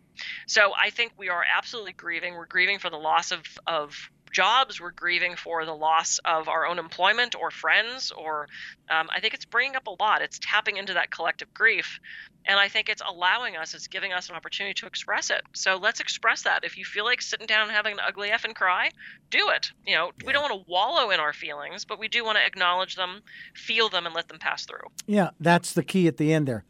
[0.47, 2.35] So I think we are absolutely grieving.
[2.35, 4.81] We're grieving for the loss of, of jobs.
[4.81, 8.13] We're grieving for the loss of our own employment or friends.
[8.13, 8.49] Or
[8.91, 10.21] um, I think it's bringing up a lot.
[10.21, 11.99] It's tapping into that collective grief.
[12.47, 15.41] And I think it's allowing us, it's giving us an opportunity to express it.
[15.55, 16.63] So let's express that.
[16.63, 18.91] If you feel like sitting down and having an ugly F and cry,
[19.31, 19.73] do it.
[19.87, 22.45] You know, we don't want to wallow in our feelings, but we do want to
[22.45, 23.23] acknowledge them,
[23.55, 24.87] feel them, and let them pass through.
[25.07, 26.65] Yeah, that's the key at the end there.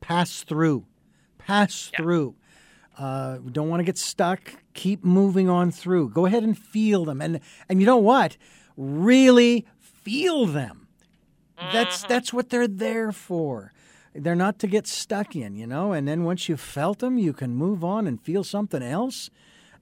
[0.00, 0.84] Pass through.
[1.38, 2.00] Pass Yeah.
[2.02, 2.34] through.
[2.96, 4.54] Uh, don't want to get stuck.
[4.74, 6.10] Keep moving on through.
[6.10, 8.36] Go ahead and feel them, and and you know what?
[8.76, 10.86] Really feel them.
[11.72, 13.72] That's that's what they're there for.
[14.14, 15.92] They're not to get stuck in, you know.
[15.92, 19.30] And then once you've felt them, you can move on and feel something else,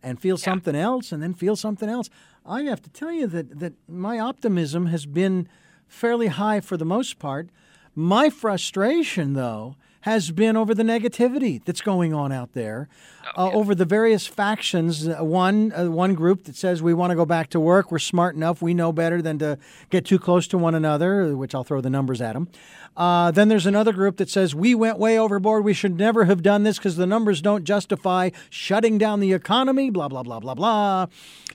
[0.02, 2.08] and feel something else, and then feel something else.
[2.46, 5.48] I have to tell you that that my optimism has been
[5.86, 7.50] fairly high for the most part.
[7.94, 12.88] My frustration, though, has been over the negativity that's going on out there,
[13.36, 15.06] uh, over the various factions.
[15.06, 17.98] Uh, one uh, one group that says we want to go back to work, we're
[18.00, 19.58] smart enough, we know better than to
[19.90, 22.48] get too close to one another, which I'll throw the numbers at them.
[22.96, 26.42] Uh, then there's another group that says we went way overboard, we should never have
[26.42, 30.54] done this because the numbers don't justify shutting down the economy, blah blah blah blah
[30.54, 31.06] blah.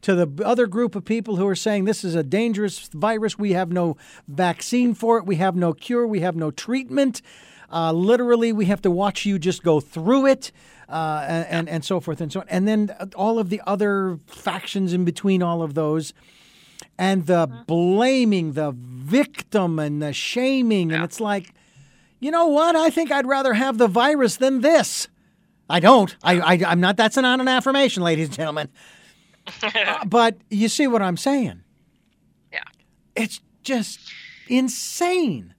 [0.03, 3.51] To the other group of people who are saying this is a dangerous virus, we
[3.51, 7.21] have no vaccine for it, we have no cure, we have no treatment.
[7.71, 10.51] Uh, literally, we have to watch you just go through it,
[10.87, 12.47] uh, and, and, so forth and so on.
[12.49, 16.13] And then all of the other factions in between all of those,
[16.97, 21.53] and the blaming the victim and the shaming, and it's like,
[22.19, 22.75] you know what?
[22.75, 25.07] I think I'd rather have the virus than this.
[25.69, 26.15] I don't.
[26.23, 26.95] I, I I'm not.
[26.97, 28.69] That's not an affirmation, ladies and gentlemen.
[29.63, 31.63] Uh, but you see what I'm saying?
[32.51, 32.59] Yeah.
[33.15, 33.97] It's just
[34.49, 35.53] insane.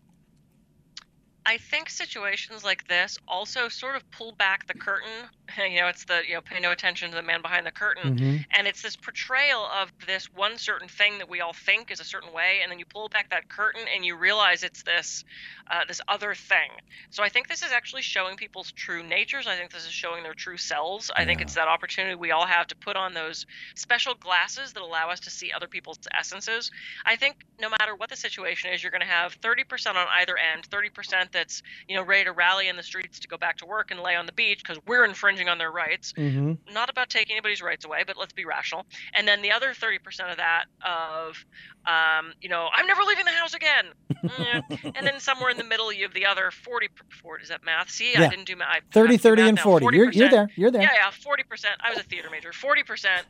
[1.49, 5.30] I think situations like this also sort of pull back the curtain.
[5.68, 8.16] You know, it's the, you know, pay no attention to the man behind the curtain.
[8.16, 8.36] Mm-hmm.
[8.57, 12.05] And it's this portrayal of this one certain thing that we all think is a
[12.05, 12.61] certain way.
[12.62, 15.24] And then you pull back that curtain and you realize it's this,
[15.70, 16.70] uh, this other thing.
[17.11, 19.46] So I think this is actually showing people's true natures.
[19.46, 21.11] I think this is showing their true selves.
[21.14, 24.82] I think it's that opportunity we all have to put on those special glasses that
[24.82, 26.70] allow us to see other people's essences.
[27.05, 30.36] I think no matter what the situation is, you're going to have 30% on either
[30.36, 33.66] end, 30% that's, you know, ready to rally in the streets to go back to
[33.66, 36.14] work and lay on the beach because we're infringing on their rights.
[36.14, 36.72] Mm-hmm.
[36.72, 38.86] Not about taking anybody's rights away, but let's be rational.
[39.12, 39.99] And then the other 30%
[40.30, 41.45] of that of,
[41.86, 43.86] um, you know, I'm never leaving the house again.
[44.24, 44.93] Mm.
[44.97, 46.89] and then somewhere in the middle, you have the other 40,
[47.22, 47.91] 40 is that math?
[47.91, 48.24] See, Yeah.
[48.24, 48.68] I didn't do math.
[48.68, 49.62] I 30, have to do 30, math and now.
[49.62, 49.97] 40.
[49.97, 50.49] You're, you're there.
[50.57, 50.82] You're there.
[50.82, 51.74] Yeah, yeah, forty percent.
[51.80, 52.53] I was a theater major.
[52.53, 53.26] Forty percent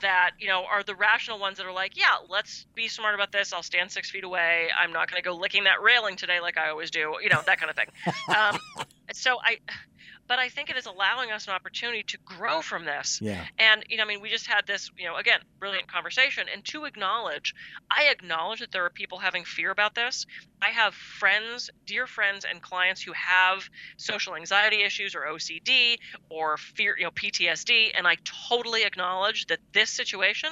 [0.00, 3.32] that you know are the rational ones that are like, yeah, let's be smart about
[3.32, 3.52] this.
[3.52, 4.68] I'll stand six feet away.
[4.76, 7.14] I'm not going to go licking that railing today like I always do.
[7.22, 7.88] You know that kind of thing.
[8.34, 8.58] Um,
[9.12, 9.58] so I,
[10.26, 13.20] but I think it is allowing us an opportunity to grow from this.
[13.22, 13.44] Yeah.
[13.58, 16.46] And you know, I mean, we just had this, you know, again, brilliant conversation.
[16.52, 17.54] And to acknowledge,
[17.90, 20.26] I acknowledge that there are people having fear about this.
[20.62, 25.98] I have friends, dear friends, and clients who have social anxiety issues or OCD
[26.30, 28.16] or fear, you know, PTSD, and I
[28.48, 30.50] totally acknowledge that this situation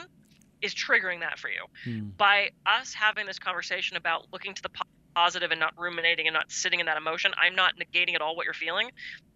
[0.61, 1.65] is triggering that for you.
[1.85, 2.09] Hmm.
[2.17, 4.71] By us having this conversation about looking to the
[5.15, 8.37] positive and not ruminating and not sitting in that emotion, I'm not negating at all
[8.37, 8.91] what you're feeling.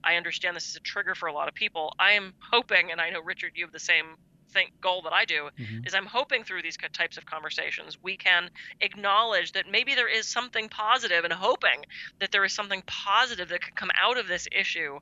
[0.05, 1.95] I understand this is a trigger for a lot of people.
[1.99, 4.17] I am hoping, and I know Richard, you have the same
[4.57, 5.87] thing goal that I do, Mhm.
[5.87, 8.43] is I'm hoping through these types of conversations we can
[8.81, 11.85] acknowledge that maybe there is something positive and hoping
[12.21, 14.93] that there is something positive that could come out of this issue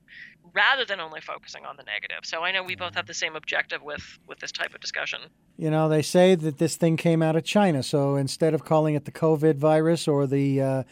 [0.53, 2.21] rather than only focusing on the negative.
[2.23, 5.21] So I know we both have the same objective with with this type of discussion.
[5.57, 7.81] You know, they say that this thing came out of China.
[7.81, 10.83] So instead of calling it the COVID virus or the uh,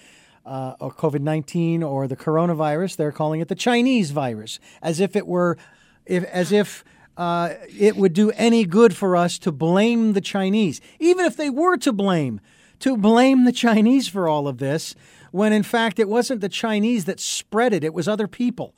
[0.46, 5.16] uh, or COVID nineteen or the coronavirus, they're calling it the Chinese virus, as if
[5.16, 5.58] it were,
[6.06, 6.84] if as if.
[7.16, 11.50] Uh, it would do any good for us to blame the Chinese, even if they
[11.50, 12.42] were to blame,
[12.80, 14.96] to blame the Chinese for all of this,
[15.32, 18.74] when in fact it wasn't the Chinese that spread it; it was other people.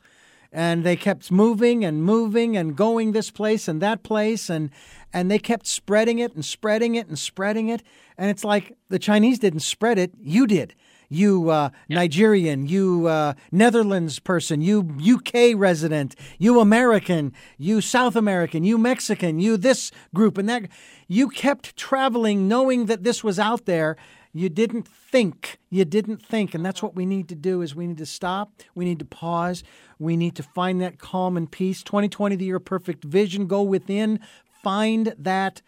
[0.51, 4.69] And they kept moving and moving and going this place and that place and
[5.11, 7.83] and they kept spreading it and spreading it and spreading it.
[8.17, 10.75] And it's like the Chinese didn't spread it you did
[11.09, 18.63] you uh, Nigerian you uh, Netherlands person you UK resident you American you South American
[18.63, 20.69] you Mexican you this group and that
[21.07, 23.95] you kept traveling knowing that this was out there.
[24.33, 26.53] You didn't think you didn't think.
[26.53, 28.51] And that's what we need to do is we need to stop.
[28.73, 29.63] We need to pause.
[29.99, 31.83] We need to find that calm and peace.
[31.83, 33.47] 2020 the year of perfect vision.
[33.47, 34.19] Go within.
[34.63, 35.61] Find that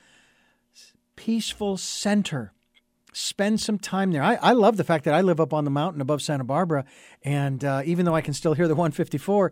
[1.16, 2.54] peaceful center
[3.14, 5.72] spend some time there I, I love the fact that i live up on the
[5.72, 6.86] mountain above santa barbara
[7.24, 9.52] and uh, even though i can still hear the 154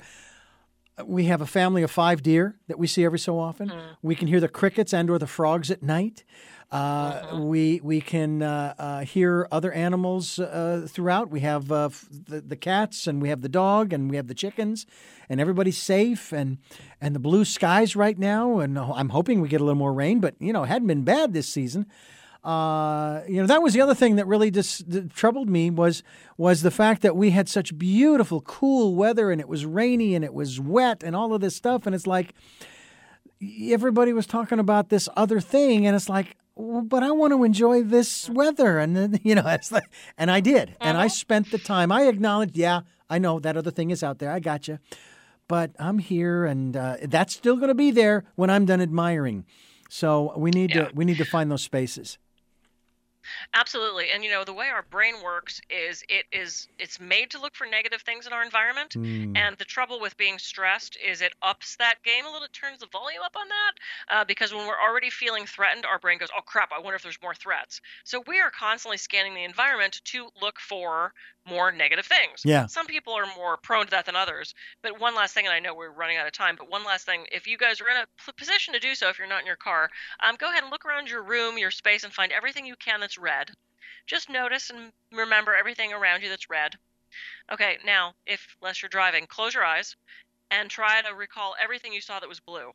[1.06, 3.70] we have a family of five deer that we see every so often.
[4.02, 6.24] We can hear the crickets and or the frogs at night.
[6.72, 11.30] Uh, We we can uh, uh, hear other animals uh, throughout.
[11.30, 14.34] We have uh, the, the cats and we have the dog and we have the
[14.34, 14.86] chickens,
[15.28, 16.60] and everybody's safe and
[17.02, 18.60] and the blue skies right now.
[18.60, 21.04] And I'm hoping we get a little more rain, but you know it hadn't been
[21.04, 21.88] bad this season.
[22.46, 26.04] Uh, you know that was the other thing that really just that troubled me was
[26.38, 30.24] was the fact that we had such beautiful cool weather and it was rainy and
[30.24, 31.86] it was wet and all of this stuff.
[31.88, 32.36] And it's like
[33.70, 37.44] everybody was talking about this other thing and it's like well, but I want to
[37.44, 38.80] enjoy this weather.
[38.80, 39.86] And then you know it's like
[40.18, 40.76] and I did.
[40.80, 44.20] And I spent the time I acknowledged yeah I know that other thing is out
[44.20, 44.32] there.
[44.32, 44.80] I got you
[45.48, 49.46] but I'm here and uh, that's still going to be there when I'm done admiring.
[49.90, 50.86] So we need Yeah.
[50.86, 52.18] to we need to find those spaces
[53.54, 54.12] Absolutely.
[54.14, 57.56] And you know, the way our brain works is it is it's made to look
[57.56, 58.92] for negative things in our environment.
[58.92, 59.38] Mm.
[59.38, 62.80] And the trouble with being stressed is it ups that game a little, it turns
[62.80, 64.16] the volume up on that.
[64.16, 67.04] Uh, because when we're already feeling threatened, our brain goes, oh crap, I wonder if
[67.04, 67.82] there's more threats.
[68.04, 71.14] So we are constantly scanning the environment to look for
[71.48, 72.42] more negative things.
[72.44, 72.66] Yeah.
[72.68, 74.54] Some people are more prone to that than others.
[74.82, 77.06] But one last thing, and I know we're running out of time, but one last
[77.06, 79.48] thing, if you guys are in a position to do so, if you're not in
[79.48, 79.90] your car,
[80.24, 83.00] um, go ahead and look around your room, your space, and find everything you can
[83.00, 83.52] that's red.
[84.08, 86.76] Just notice and remember everything around you that's red.
[87.52, 89.96] Okay, now, if unless you're driving, close your eyes
[90.52, 92.72] and try to recall everything you saw that was blue.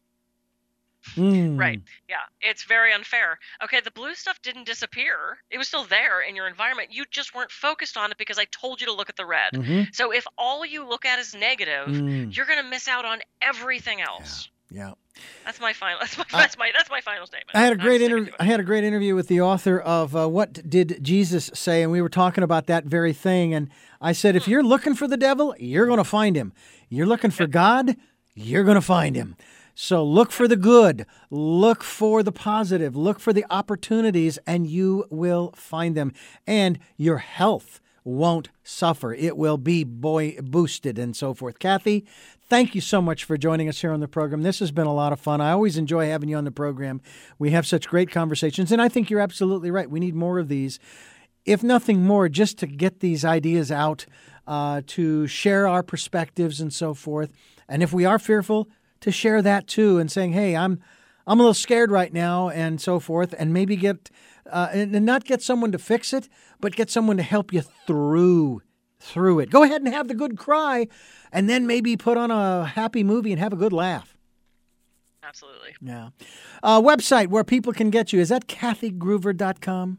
[1.16, 1.58] Mm.
[1.58, 1.80] Right.
[2.08, 3.38] Yeah, it's very unfair.
[3.64, 5.38] Okay, the blue stuff didn't disappear.
[5.50, 6.90] It was still there in your environment.
[6.92, 9.52] You just weren't focused on it because I told you to look at the red.
[9.54, 9.94] Mhm.
[9.94, 12.36] So if all you look at is negative, Mm.
[12.36, 14.48] you're going to miss out on everything else.
[14.70, 14.92] Yeah.
[15.44, 17.50] That's my final that's my, I- that's my that's my final statement.
[17.56, 18.32] I had a great interview.
[18.38, 21.90] I had a great interview with the author of uh, "What Did Jesus Say," and
[21.90, 23.52] we were talking about that very thing.
[23.52, 23.68] And
[24.00, 26.52] I said, if you're looking for the devil, you're going to find him.
[26.88, 27.96] You're looking for God,
[28.34, 29.36] you're going to find him.
[29.74, 35.06] So look for the good, look for the positive, look for the opportunities, and you
[35.10, 36.12] will find them.
[36.46, 39.12] And your health won't suffer.
[39.14, 41.58] It will be boy boosted and so forth.
[41.58, 42.06] Kathy,
[42.48, 44.42] thank you so much for joining us here on the program.
[44.42, 45.40] This has been a lot of fun.
[45.40, 47.00] I always enjoy having you on the program.
[47.38, 49.90] We have such great conversations, and I think you're absolutely right.
[49.90, 50.78] We need more of these.
[51.44, 54.06] If nothing more, just to get these ideas out,
[54.46, 57.32] uh, to share our perspectives and so forth.
[57.68, 58.68] And if we are fearful,
[59.00, 60.80] to share that too, and saying, "Hey, I'm,
[61.26, 64.10] I'm a little scared right now," and so forth, and maybe get,
[64.50, 66.28] uh, and, and not get someone to fix it,
[66.60, 68.62] but get someone to help you through
[69.00, 69.50] through it.
[69.50, 70.86] Go ahead and have the good cry,
[71.32, 74.16] and then maybe put on a happy movie and have a good laugh.
[75.22, 75.74] Absolutely.
[75.80, 76.10] Yeah.
[76.62, 79.98] Uh, website where people can get you is that kathygruver.com.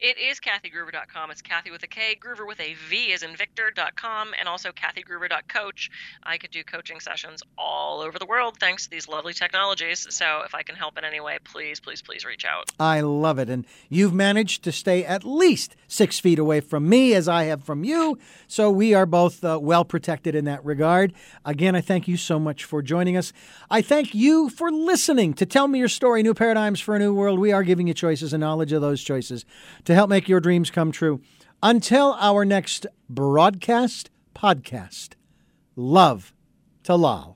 [0.00, 1.30] It is KathyGruver.com.
[1.30, 5.90] It's Kathy with a K, Gruver with a V is in Victor.com, and also KathyGruver.coach.
[6.22, 10.06] I could do coaching sessions all over the world thanks to these lovely technologies.
[10.10, 12.70] So if I can help in any way, please, please, please reach out.
[12.78, 13.48] I love it.
[13.48, 17.62] And you've managed to stay at least six feet away from me as I have
[17.62, 18.18] from you.
[18.48, 21.12] So we are both uh, well protected in that regard.
[21.44, 23.32] Again, I thank you so much for joining us.
[23.70, 27.14] I thank you for listening to Tell Me Your Story New Paradigms for a New
[27.14, 27.38] World.
[27.38, 29.44] We are giving you choices and knowledge of those choices
[29.84, 31.20] to help make your dreams come true.
[31.62, 35.14] Until our next broadcast podcast,
[35.76, 36.34] love
[36.82, 37.32] to Lal.